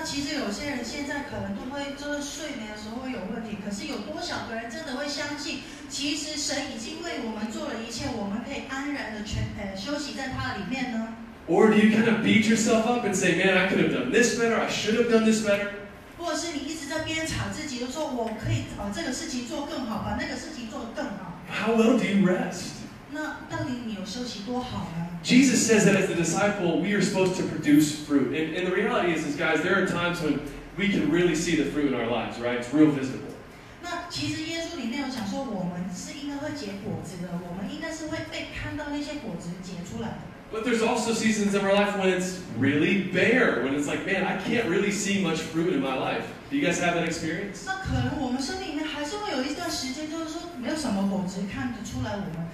[0.01, 5.59] 那其实有些人现在可能都会就是睡眠的时候会有问题，可是有多少个人真的会相信，
[5.91, 11.09] 其实神已经为我们做了一切，我们可以安然的全呃休息在他里面呢
[11.47, 14.39] ？Or do you kind of beat yourself up and say, man, I could have done this
[14.39, 15.69] better, I should have done this better?
[16.17, 21.37] 或者是你一直在鞭挞自己，就说我可以把这个事情做更好，把那个事情做得更好。
[21.47, 22.80] How well do you rest?
[23.12, 25.06] 那到底你有休息多好呢？
[25.24, 28.34] Jesus says that as a disciple, we are supposed to produce fruit.
[28.34, 30.40] And, and the reality is, is, guys, there are times when
[30.76, 32.58] we can really see the fruit in our lives, right?
[32.58, 33.34] It's real visible.
[33.82, 40.18] 那其实耶稣里面有讲说，我们是应该会结果子的，我们应该是会被看到那些果子结出来的。
[40.52, 44.22] But there's also seasons of our life when it's really bare, when it's like, man,
[44.22, 46.22] I can't really see much fruit in my life.
[46.50, 47.66] Do you guys have that experience?
[47.66, 52.46] 那可能我们生命里面还是会有一段时间，就是说没有什么果子看得出来，我们就是已经有了。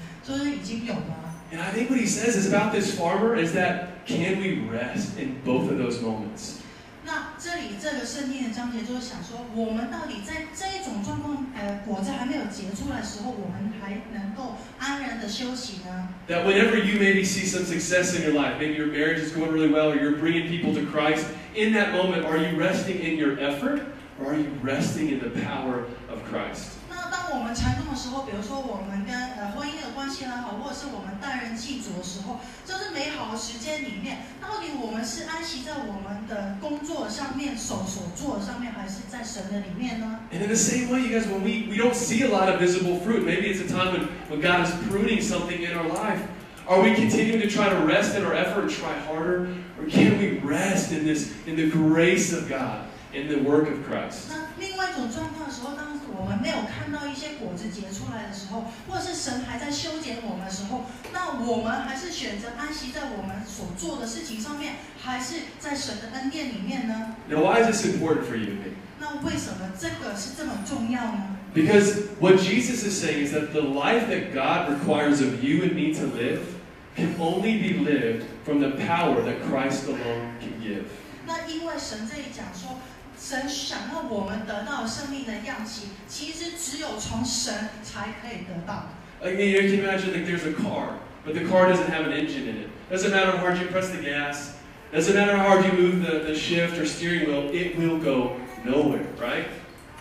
[1.51, 5.19] And I think what he says is about this farmer is that can we rest
[5.19, 6.59] in both of those moments?
[7.05, 16.09] 那这里这个圣经的章节就是想说，我们到底在这一种状况，呃，果子还没有结出来的时候，我们还能够安然的休息呢？
[16.29, 19.51] That whenever you maybe see some success in your life, maybe your marriage is going
[19.51, 21.27] really well, or you're bringing people to Christ,
[21.57, 23.83] in that moment, are you resting in your effort,
[24.21, 26.79] or are you resting in the power of Christ?
[26.89, 29.13] 那当我们成功的时候，比如说我们跟
[30.07, 40.21] 呃婚姻的关系也好，或者是我们待人祭祖的时候，就是美好的时间里面，到底我们是安息在我们的工作上面、手所做的上面，还是在神的里面呢？
[40.33, 42.61] And in the same way, you guys, when we, we don't see a lot of
[42.61, 46.21] visible fruit, maybe it's a time when, when God is pruning something in our life.
[46.67, 49.49] Are we continuing to try to rest in our effort and try harder?
[49.79, 53.81] Or can we rest in this in the grace of God, in the work of
[53.89, 54.29] Christ?
[54.29, 67.17] 那另外一种状况的时候，当我们没有看到一些果子结出来的时候，或者是神还在修剪我们的时候，那我们还是选择安息在我们所做的事情上面，还是在神的恩典里面呢？
[67.29, 68.73] Now, why is this important for you and me?
[69.01, 71.39] 那为什么这个是这么重要呢？
[71.55, 75.75] Because what Jesus is saying is that the life that God requires of you and
[75.75, 76.41] me to live
[76.95, 80.85] can only be lived from the power that Christ alone can give.
[81.27, 82.79] 那因为神这里讲说，
[83.20, 88.90] 神想要我们得到生命的样式，其实只有从神才可以得到。
[89.22, 92.48] I mean, you can imagine like there's a car, but the car doesn't have an engine
[92.48, 92.70] in it.
[92.90, 94.54] Doesn't matter how hard you press the gas,
[94.94, 98.38] doesn't matter how hard you move the, the shift or steering wheel, it will go
[98.64, 99.46] nowhere, right?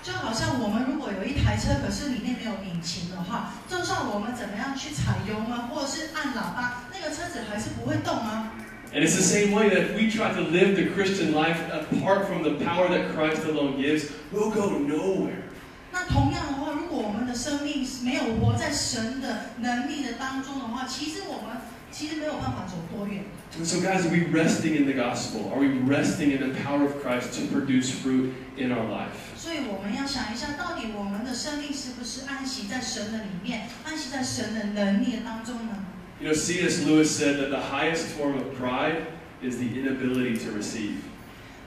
[0.02, 8.52] 就好像我们如果有一台车，可是里面没有引擎的话，就算我们怎么样去踩油门或者是按喇叭，那个车子还是不会动啊。
[8.95, 12.43] And it's the same way that if we try to live the Christian life apart from
[12.43, 15.47] the power that Christ alone gives, we'll go nowhere.
[15.93, 23.23] 那同样的话，如果我们的生命是没有活在神的能力的当中的话，其实我们其实没有办法走多远。
[23.59, 25.51] And so, guys, are we resting in the gospel?
[25.51, 29.35] Are we resting in the power of Christ to produce fruit in our life?
[29.35, 35.85] 所以我们要想一下，到底我们的生命是不是安息在神的里面，安息在神的能力的当中呢？
[36.19, 36.85] You know, C.S.
[36.85, 39.07] Lewis said that the highest form of pride
[39.41, 40.97] is the inability to receive.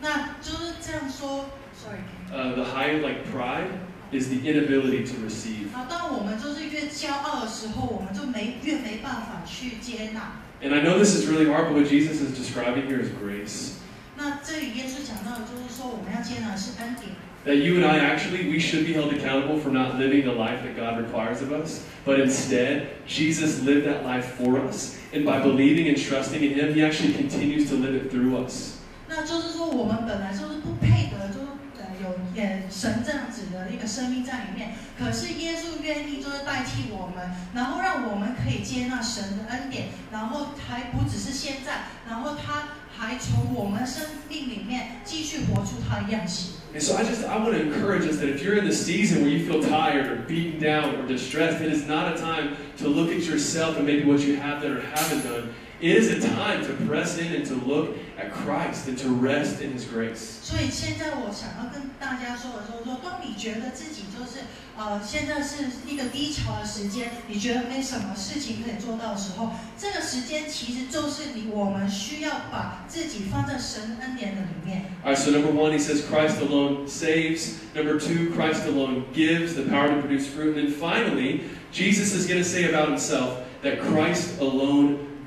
[0.01, 1.99] 那就是这样说，sorry。
[2.31, 3.71] Uh, the high, like pride,
[4.13, 5.73] is the inability to receive.
[5.73, 10.41] 好，当我们就是越骄傲的时候，我们就没越没办法去接纳。
[10.63, 13.73] And I know this is really hard, but what Jesus is describing here is grace.
[14.17, 17.17] 那这里耶稣讲到的就是说，我们要接纳的是恩典。
[17.45, 20.63] That you and I actually, we should be held accountable for not living the life
[20.63, 21.83] that God requires of us.
[22.07, 24.97] But instead, Jesus lived that life for us.
[25.13, 28.79] And by believing and trusting in Him, He actually continues to live it through us.
[29.09, 31.47] 那就是说，我们本来就是不配得，就是
[31.77, 34.73] 呃有也神这样子的一个生命在里面。
[34.99, 42.69] 可是耶稣愿意就是代替我们，然后让我们可以接纳神的恩典，然后还不只是现在，然后他
[42.99, 46.53] 还从我们生命里面继续活出他的样式。
[46.75, 49.23] And so I just I want to encourage us that if you're in the season
[49.23, 52.89] where you feel tired or beaten down or distressed, it is not a time to
[52.89, 55.55] look at yourself and maybe what you have done or haven't done.
[55.81, 59.61] It is a time to press in and to look at Christ and to rest
[59.61, 60.41] in His grace.
[60.41, 64.47] 所以现在我想要跟大家说的时候，说当你觉得自己就是
[64.79, 74.87] 呃现在是一个低潮的时间，你觉得没什么事情可以做到的时候，这个时间其实就是你我们需要把自己放在神恩典的里面。
[75.05, 77.59] All right, so number one, he says Christ alone saves.
[77.75, 80.57] Number two, Christ alone gives the power to produce fruit.
[80.57, 81.41] And then finally,
[81.73, 85.08] Jesus is going to say about himself that Christ alone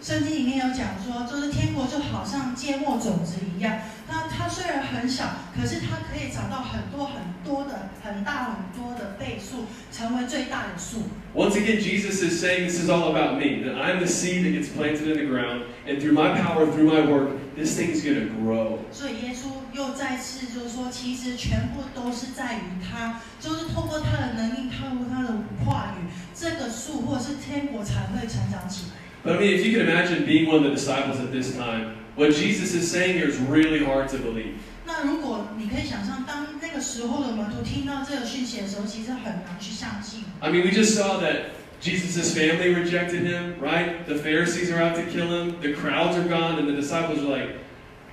[0.00, 5.24] 圣经里面有讲说，就是天国就好像芥末种子一样，那它虽然很小，
[5.54, 11.02] 可是它可以长到很多很多的、很大很多的倍数，成为最大的树。
[11.34, 14.68] Once again, Jesus is saying this is all about me, that I'm the seed that gets
[14.70, 18.34] planted in the ground, and through my power, through my work, this thing's going to
[18.42, 18.78] grow.
[18.90, 25.28] 所以耶稣又再次就是说，其实全部都是在于他，就是透过他的能力，透过他的
[25.66, 28.99] 话语，这个树或者是天国才会成长起来。
[29.23, 32.33] But I mean, if you can imagine being one of the disciples at this time, what
[32.33, 34.55] Jesus is saying here is really hard to believe.
[34.85, 40.21] 那如果你可以想象，当那个时候的门徒听到这个讯息的时候，其实很难去相信。
[40.39, 44.05] I mean, we just saw that Jesus' family rejected him, right?
[44.07, 47.27] The Pharisees are out to kill him, the crowds are gone, and the disciples are
[47.27, 47.57] like,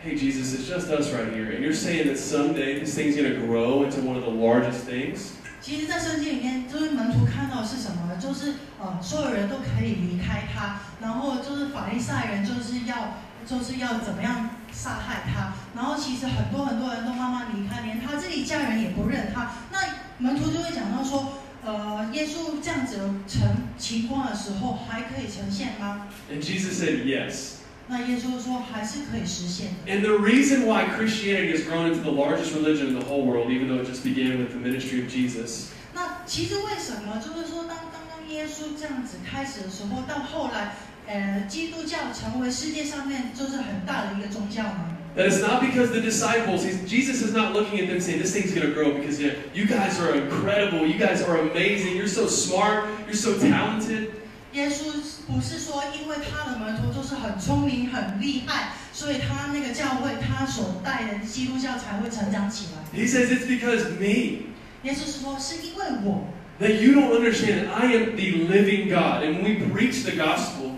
[0.03, 1.51] hey, Jesus, it's just us right here.
[1.53, 4.85] And you're saying that someday this thing's going to grow into one of the largest
[4.85, 5.36] things?
[5.68, 8.16] 其实，在圣经里面，就是门徒看到的是什么？
[8.16, 19.52] 就是呃，所有人都可以离开他，然后就是法利赛人就是要就是要怎么样杀害他，然后其实很多很多人都慢慢离开，连他自己家人也不认他。
[19.70, 19.80] 那
[20.20, 21.34] 门徒就会讲到说，
[21.66, 27.56] 呃，耶稣这样子的成情况的时候，还可以呈现吗？And Jesus said, yes.
[27.89, 29.93] 那耶稣说还是可以实现的。
[29.93, 33.51] And the reason why Christianity has grown into the largest religion in the whole world,
[33.51, 40.73] even though it just began with the ministry of Jesus, 那其实为什么就是说，当刚刚耶稣这样子开始的时候，到后来，
[41.07, 44.89] 呃，基督教成为世界上面就是很大的一个宗教呢？
[45.15, 48.35] that it's not because the disciples, he's, Jesus is not looking at them saying, this
[48.35, 52.09] thing's going to grow because yeah, you guys are incredible, you guys are amazing, you're
[52.09, 54.13] so smart, you're so talented.
[54.57, 54.93] 耶稣
[55.27, 62.83] 不是说因为他的门徒就是很聪明、很厉害，所以他那个教会他所带的基督教才会成长起来。
[62.95, 64.53] He says it's because me.
[64.83, 66.25] 耶稣是说是因为我，
[66.61, 69.25] That you don't understand, I am the living God.
[69.25, 70.73] And when we preach the gospel,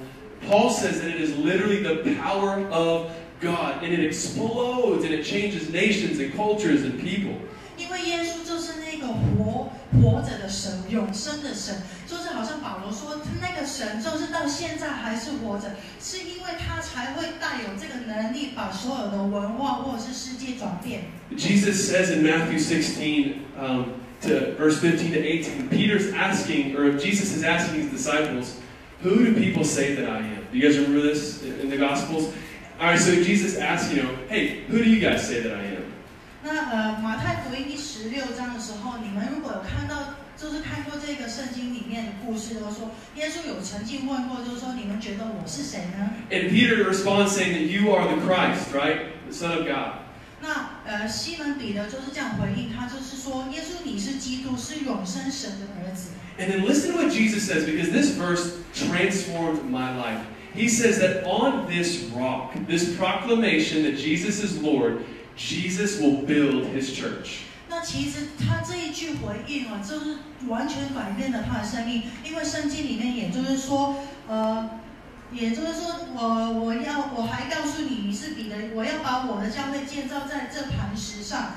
[0.48, 3.10] Paul says that it is literally the power of
[3.40, 3.82] God.
[3.82, 7.34] And it explodes and it changes nations and cultures and people.
[7.76, 11.82] 因为耶稣就是那个活活着的神，永生的神，
[12.28, 21.04] 就是好像保罗说，他那个神就是到现在还是活着，是因为他才会带有这个能力，把所有的文化或者是世界转变。
[21.36, 27.34] Jesus says in Matthew 16, um, to verse 15 to 18, Peter's asking, or Jesus
[27.34, 28.56] is asking his disciples,
[29.02, 30.46] Who do people say that I am?
[30.50, 32.32] Do you guys remember this in in the Gospels?
[32.80, 35.64] All right, so Jesus asks, you know, Hey, who do you guys say that I
[35.76, 35.84] am?
[36.42, 46.10] 那呃，马太福音第十六章的时候，你们如果有看到， 就是看过这个圣经里面的故事，都说耶稣有曾经问过，就是说你们觉得我是谁呢？
[46.30, 49.12] And Peter responds saying that you are the Christ, right?
[49.26, 50.00] The Son of God.
[50.42, 56.10] 那呃，西门彼得就是这样回应他，就是说耶稣你是基督，是永生神的儿子。
[56.36, 60.20] And then listen to what Jesus says because this verse transformed my life.
[60.54, 65.04] He says that on this rock, this proclamation that Jesus is Lord,
[65.36, 67.44] Jesus will build his church.
[67.78, 70.16] 那其实他这一句回应啊，就是
[70.48, 73.96] 完全改变了他的生命，因为圣经里面也就是说，
[74.28, 74.70] 呃，
[75.32, 81.54] 也就是说，我我要我还告诉你，你是彼得，我要把我的教会建造在这磐石上。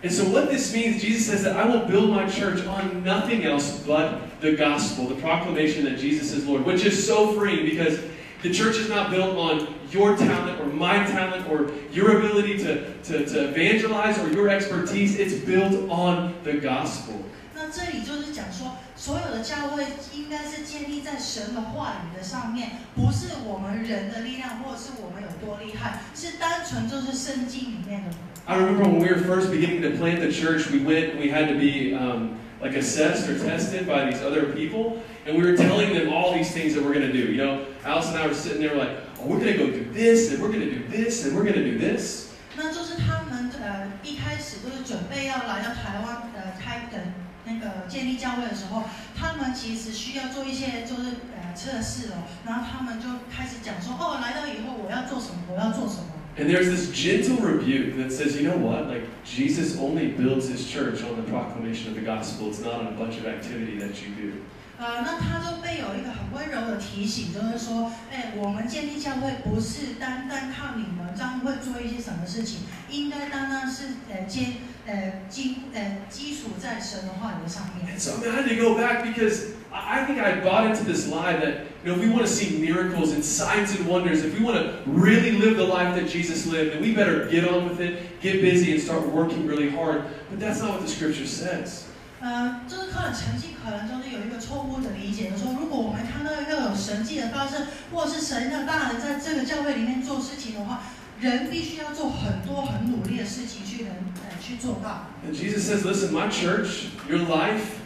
[0.00, 3.42] And so what this means, Jesus says that I will build my church on nothing
[3.44, 7.98] else but the gospel, the proclamation that Jesus is Lord, which is so freeing because
[8.42, 12.94] the church is not built on your talent or my talent or your ability to,
[13.04, 15.18] to, to evangelize or your expertise.
[15.18, 17.24] It's built on the gospel.
[17.54, 19.82] 那这里就是讲说，所有的教会
[20.14, 28.10] 应该是建立在神的话语的上面，不是我们人的力量，或者是我们有多厉害，是单纯就是圣经里面的。
[28.46, 31.32] I remember when we were first beginning to plant the church, we went and we
[31.32, 35.56] had to be um, like assessed or tested by these other people, and we were
[35.56, 37.32] telling them all these things that we're going to do.
[37.32, 38.90] You know, know, Alice and I were sitting there like,
[39.20, 41.78] oh, we're gonna go do this, and we're gonna do this, and we're gonna do
[41.78, 42.28] this.
[42.56, 47.14] 那就是他们呃一开始就是准备要来到台湾呃开的
[47.44, 48.82] 那个建立教会的时候，
[49.16, 56.01] 他们其实需要做一些就是呃测试哦，然后他们就开始讲说哦，来到以后我要做什么，我要做什么。
[56.36, 58.86] And there's this gentle rebuke that says, you know what?
[58.86, 62.48] Like, Jesus only builds his church on the proclamation of the gospel.
[62.48, 64.32] It's not on a bunch of activity that you do.
[64.78, 81.08] 呃，那他就被有一个很温柔的提醒，就是说，哎，我们建立教会不是单单靠你们这样会做一些什么事情，应该单单是呃基呃基呃基础在神的话语上面 And。so I had to go back because I I think I bought into this
[81.08, 84.38] lie that, you know, if we want to see miracles and signs and wonders, if
[84.38, 87.68] we want to really live the life that Jesus lived, then we better get on
[87.68, 90.02] with it, get busy, and start working really hard.
[90.30, 91.84] But that's not what the scripture says.
[92.20, 100.80] 呃，就是可能曾经可能就是有一个错误的理解，就是说如果我们看到要有神迹的发生，或者是神的大人在这个教会里面做事情的话，
[101.20, 103.92] 人必须要做很多很努力的事情去能
[104.22, 105.06] 呃去做到。
[105.24, 107.78] And Jesus says, listen, my church, your life,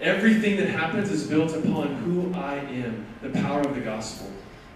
[0.00, 4.26] everything that happens is built upon who I am, the power of the gospel.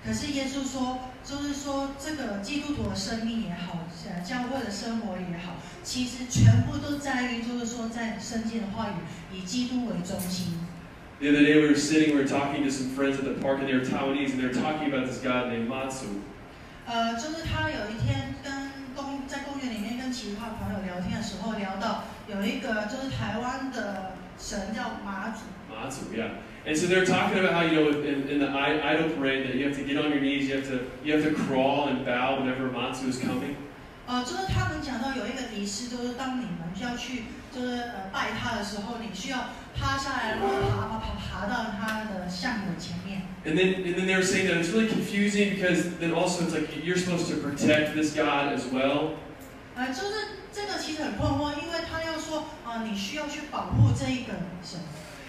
[0.05, 10.55] 可是耶稣说，就是说这个基督徒的生命也好，呃，教会的生活也好，其实全部都在于，就是说在圣经的话语以基督为中心。
[11.19, 13.59] The other day we were sitting, we were talking to some friends at the park,
[13.59, 16.23] and they were Taiwanese, and they were talking about this guy named Matsu.
[16.87, 25.43] 呃，就是他有一天跟公在公园里面跟其他朋友聊天的时候，聊到有一个就是台湾的 神叫马祖，
[25.73, 26.31] Matsu, yeah.
[26.67, 29.55] And so they're talking about how you know in, in the I- idol parade that
[29.55, 32.05] you have to get on your knees, you have to you have to crawl and
[32.05, 33.57] bow whenever Matsu is coming.
[34.07, 43.23] 呃，就是他们讲到有一个仪式，就是当你们要去就是呃拜他的时候，你需要趴下来，然后爬爬爬爬到他的像的前面。
[43.45, 46.53] And then and then they were saying that it's really confusing because then also it's
[46.53, 49.15] like you're supposed to protect this God as well.
[49.77, 51.50] 呃，就是这个其实很困惑，因为他
[52.71, 54.33] 要说，呃，你需要去保护这一个
[54.63, 54.81] 神。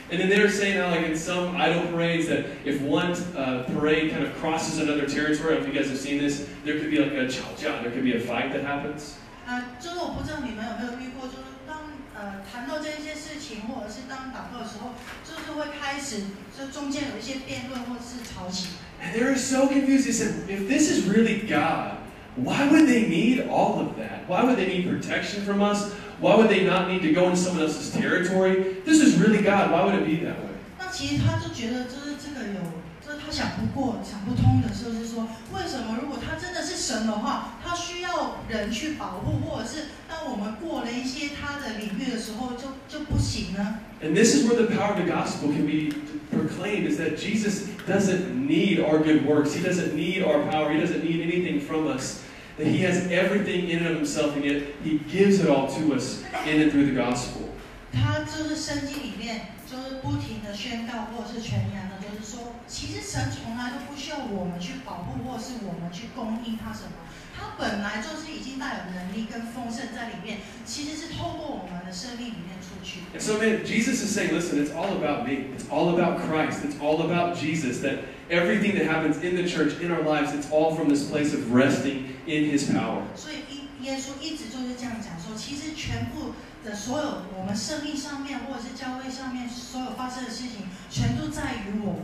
[0.09, 3.65] And then they were saying how like in some idol parades that if one uh,
[3.67, 6.45] parade kind of crosses another territory, I don't know if you guys have seen this,
[6.63, 7.43] there could be like a chao
[7.83, 9.15] there could be a fight that happens.
[9.45, 16.23] 呃，就是我不知道你们有没有遇过，就是当呃谈到这一些事情，或者是当祷告的时候，就是会开始
[16.57, 18.87] 就中间有一些辩论或者是吵起来。
[19.03, 20.07] And they were so confused.
[20.07, 21.97] They said, if this is really God,
[22.35, 24.25] why would they need all of that?
[24.27, 25.91] Why would they need protection from us?
[26.21, 28.81] Why would they not need to go into someone else's territory?
[28.85, 29.71] This is really God.
[29.71, 30.57] Why would it be that way?
[30.79, 32.61] 那其实他就觉得，就是这个有，
[33.05, 43.79] 就是他想不过、想不通的，就是说，为什么如果他真的是神的话，他需要人去保护，或者是当我们过了一些他的领域的时候，就就不行呢？
[44.01, 45.93] And this is where the power of the gospel can be
[46.31, 49.53] proclaimed is that Jesus doesn't need our good works.
[49.53, 50.71] He doesn't need our power.
[50.71, 52.21] He doesn't need anything from us.
[52.61, 55.93] That he has everything in and of himself, and yet he gives it all to
[55.93, 57.53] us in and through the gospel.
[57.93, 66.97] 他就是圣经里面就是不停的宣告或者是传扬的，就是说，其实神从来都不需要我们去保护，或者是我们去供应他什么，
[67.37, 73.05] 他本来就是已经带有能力跟丰盛在里面，其实是透过我们的生命里面出去。
[73.15, 75.53] And so, man, Jesus is saying, listen, it's all about me.
[75.55, 76.65] It's all about Christ.
[76.65, 77.79] It's all about Jesus.
[77.81, 77.99] That
[78.31, 81.51] everything that happens in the church, in our lives, it's all from this place of
[81.51, 83.01] resting in his power.
[83.15, 83.37] 所以
[83.83, 92.01] 耶耶稣一直就是这样讲说，其实全部的所有我们生命上面或者是教会上面所有发生的事情，全都在于我。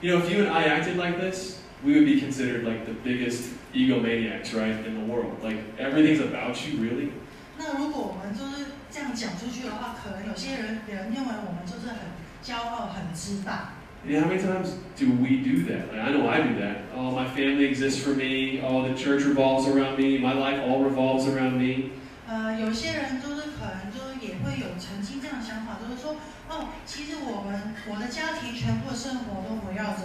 [0.00, 2.94] You know, if you and I acted like this, we would be considered like the
[3.04, 5.38] biggest egomaniacs, right, in the world.
[5.42, 7.10] Like, everything's about you, really?
[7.56, 12.12] 那如果我们就是这样讲出去的话，可能有些人人认为我们就是很
[12.42, 13.74] 骄傲、很自大。
[14.04, 15.92] You know, how many times do we do that?
[15.92, 16.90] Like, I know I do that.
[16.96, 18.60] Oh, my family exists for me.
[18.60, 20.18] Oh, the church revolves around me.
[20.18, 21.90] My life all revolves around me.
[22.26, 26.16] 呃，有些人就是可能就是也会有曾经这样的想法，就是说，
[26.48, 30.02] 哦，其实我们我的家庭全部的生活都围绕着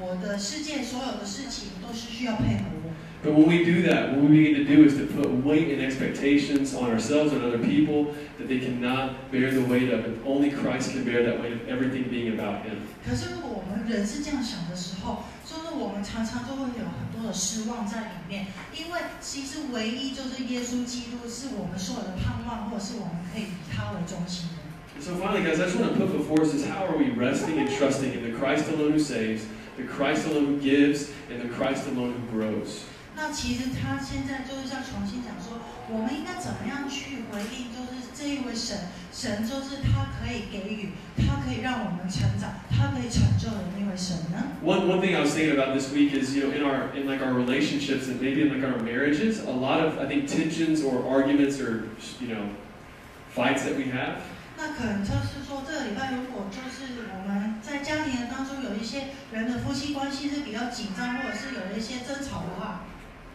[0.00, 2.83] 我，我的世界所有的事情都是需要配合我。
[3.22, 5.82] But when we do that, what we begin to do is to put weight and
[5.82, 10.06] expectations on ourselves and other people that they cannot bear the weight of.
[10.06, 12.80] And only Christ can bear that weight of everything being about Him.
[13.04, 24.64] 可是如果我们人是这样想的时候，就是我们常常都会有很多的失望在里面，因为其实唯一就是耶稣基督是我们所有的盼望，或者是我们可以以他为中心的。
[24.96, 27.10] And so finally, guys, I just want to put before us is how are we
[27.10, 29.44] resting and trusting in the Christ alone who saves,
[29.76, 32.84] the Christ alone who gives, and the Christ alone who grows.
[33.15, 47.07] 那其实他现在就是要重新讲说，我们应该怎么样去回应，就是这一位神，神就是他可以给予，他可以让我们成长，他可以成就的那位神呢？One one thing I was thinking about this week is, you know, in our in
[47.07, 50.83] like our relationships and maybe in like our marriages, a lot of I think tensions
[50.83, 51.87] or arguments or
[52.19, 52.51] you know
[53.33, 62.83] fights that we have 那可能就是说，这个礼拜如果就是我们在家庭当中有一些人的夫妻关系是比较紧张，或者是有一些争吵的话，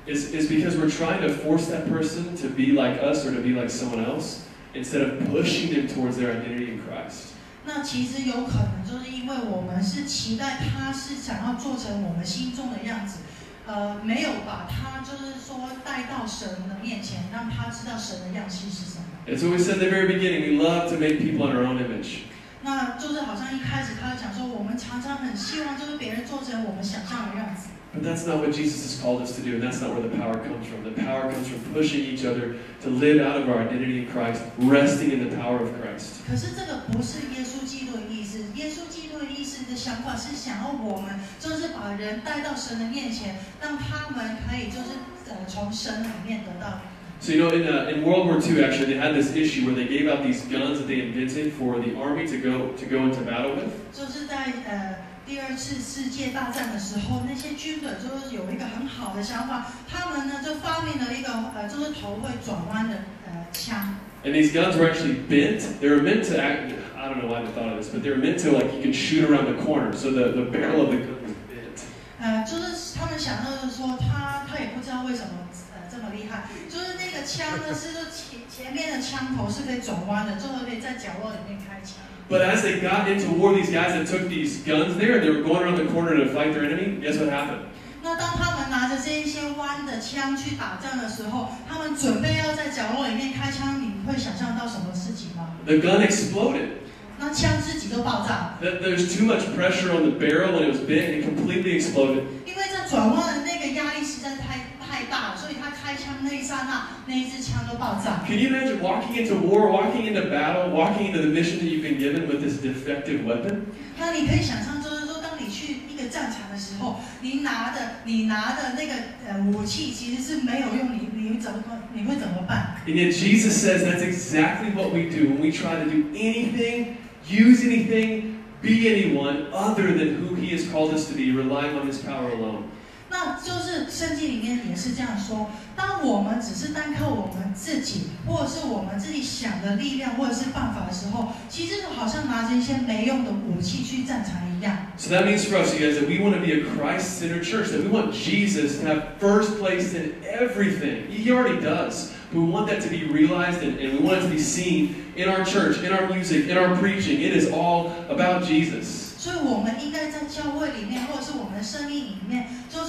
[0.07, 3.41] is is because we're trying to force that person to be like us or to
[3.41, 4.41] be like someone else
[4.73, 7.33] instead of pushing them towards their identity in Christ.
[7.65, 13.19] 那其实有可能就是因为我们是期待他是想要做成我们心中的样子，
[13.65, 19.05] 呃，没有把他就是说带到神的面前，让他知道神的样式是什么。
[19.27, 21.65] And so we said at the very beginning, we love to make people in our
[21.65, 22.29] own image.
[22.61, 27.69] 那就是好像一开始他就讲说，我们常常很希望就是别人做成我们想象的样子。
[27.93, 30.11] But that's not what Jesus has called us to do, and that's not where the
[30.17, 30.83] power comes from.
[30.83, 34.43] The power comes from pushing each other to live out of our identity in Christ,
[34.57, 36.19] resting in the power of Christ.
[36.27, 44.99] 可是这个不是耶稣基督的意思，耶稣基督的意思的想法是想要我们就是把人带到神的面前，让他们可以就是
[45.29, 46.81] 呃从神里面得到。
[47.21, 49.73] So you know, in, uh, in World War II, actually, they had this issue where
[49.73, 53.05] they gave out these guns that they invented for the army to go to go
[53.07, 53.71] into battle with.
[53.93, 54.97] 就是在呃
[55.30, 62.96] 第二次世界大战的时候，那些军队就是有一个很好的想法，他们呢就发明了一个呃就是头会转弯的
[63.30, 63.94] 呃枪。
[64.24, 65.62] And these guns were actually bent.
[65.80, 66.74] They were meant to act.
[66.98, 68.82] I don't know why they thought of this, but they were meant to like you
[68.82, 71.78] could shoot around the corner, so the, the barrel of the gun was bent.
[72.18, 81.98] 呃，就是他们想到的说，他他也不知道为什么呃这么厉害，就是那个枪呢是说前前面的枪头是可以转弯的，最后可以在角落里面开枪。
[82.30, 85.64] But as they got into war, these guys that took these guns there, they were going
[85.64, 87.02] around the corner to fight their enemy.
[87.02, 87.66] Guess what happened?
[88.02, 96.78] 那当他们拿着这一些弯的枪去打仗的时候，他们准备要在角落里面开枪，你会想象到什么事情吗？The gun exploded.
[97.18, 102.22] 那枪自己都爆炸了，That there's too much pressure on the barrel when it was bent, and completely exploded.
[102.46, 108.23] 因为在转弯的那个压力实在太太大了，所以他 开枪那一刹那，那一支枪都爆炸。
[108.25, 111.81] Can you imagine walking into war, walking into battle, walking into the mission that you've
[111.81, 113.65] been given with this defective weapon?
[113.97, 118.93] 那你可以想象，就是说，当你去一个战场的时候，你拿的你拿的那个
[119.27, 121.63] 呃武器其实是没有用，你你怎么
[121.93, 122.77] 你会怎么办？
[122.85, 126.97] And yet Jesus says that's exactly what we do when we try to do anything,
[127.27, 131.87] use anything, be anyone other than who He has called us to be, relying on
[131.87, 132.65] His power alone.
[133.09, 144.87] 那就是圣经里面也是这样说：当我们只是单靠我们自己，或者是我们自己想的力量或者是办法的时候，其实好像拿着一些没用的武器去战场一样。
[144.97, 147.69] So that means for us, you guys, that we want to be a Christ-centered church,
[147.69, 151.07] that we want Jesus to have first place in everything.
[151.09, 152.11] He already does.
[152.33, 155.13] But we want that to be realized and, and we want it to be seen
[155.15, 157.21] in our church, in our music, in our preaching.
[157.21, 159.13] It is all about Jesus.
[159.17, 162.88] 所以，我们应该在教会里面，或者是我们的生命里面，就是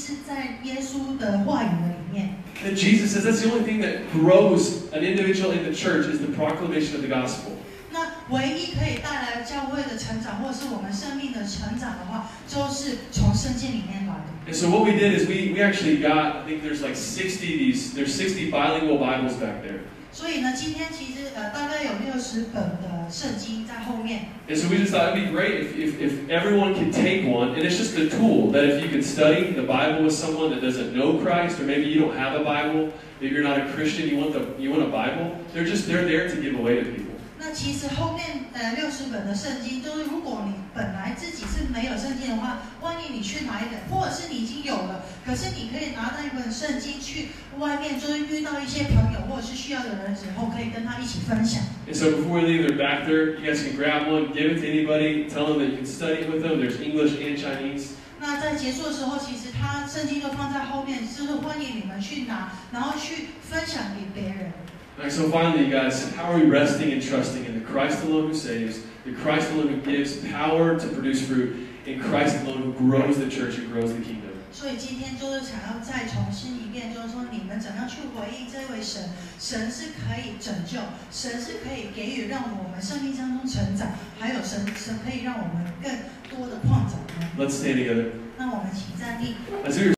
[0.00, 2.34] 是在耶稣的话语的里面。
[2.64, 6.20] And Jesus says that's the only thing that grows an individual in the church is
[6.20, 7.52] the proclamation of the gospel.
[7.92, 8.00] 那
[8.30, 14.50] 唯一可以带来教会的成长，或者是我们生命的成长的话，就是从圣经里面来的。
[14.50, 17.58] And so what we did is we, we actually got, I think there's like 60
[17.58, 19.80] these, there's 60 bilingual Bibles back there.
[20.12, 24.28] 所以呢，今天其实呃大概有六十本的圣经在后面。
[24.48, 27.54] And so we just thought it'd be great if, if, if everyone could take one,
[27.54, 30.62] and it's just a tool that if you could study the Bible with someone that
[30.62, 34.08] doesn't know Christ, or maybe you don't have a Bible, maybe you're not a Christian,
[34.08, 36.84] you want the you want a Bible, they're just they're there to give away to
[36.84, 37.12] people.
[37.38, 47.27] 那其实后面呃六十本的圣经，就是如果你 本来自己是没有圣经的话，万一你去拿一本，或者是你已经有了，可是你可以拿到一本圣经去
[47.59, 51.61] 外面，就是遇到一些朋友或者是需要的人的时候，可以跟他一起分享。
[51.89, 53.35] And so before we leave, they're back there.
[53.37, 56.23] You guys can grab one, give it to anybody, tell them that you can study
[56.25, 56.61] with them.
[56.61, 57.95] There's English and Chinese.
[58.21, 64.53] 那在结束的时候，其实他圣经都放在后面，就是欢迎你们去拿，然后去分享给别人。
[64.99, 68.33] Right, so finally, you guys, how are we resting and trusting in the Christ alone who
[68.33, 71.54] saves, the Christ alone who gives power to produce fruit,
[71.86, 74.32] and Christ alone who grows the church and grows the kingdom?
[74.52, 79.10] 所以今天就是想要再重新一遍，就是说你们怎样去回应这位神？
[79.38, 83.88] 神是可以拯救，神是可以给予让我们生命当中成长，
[84.18, 85.92] 还有神神可以让我们更
[86.30, 87.12] 多的扩展的。
[87.36, 88.12] Let's stand together.
[88.38, 89.34] 那我们请站立。
[89.66, 89.94] As we were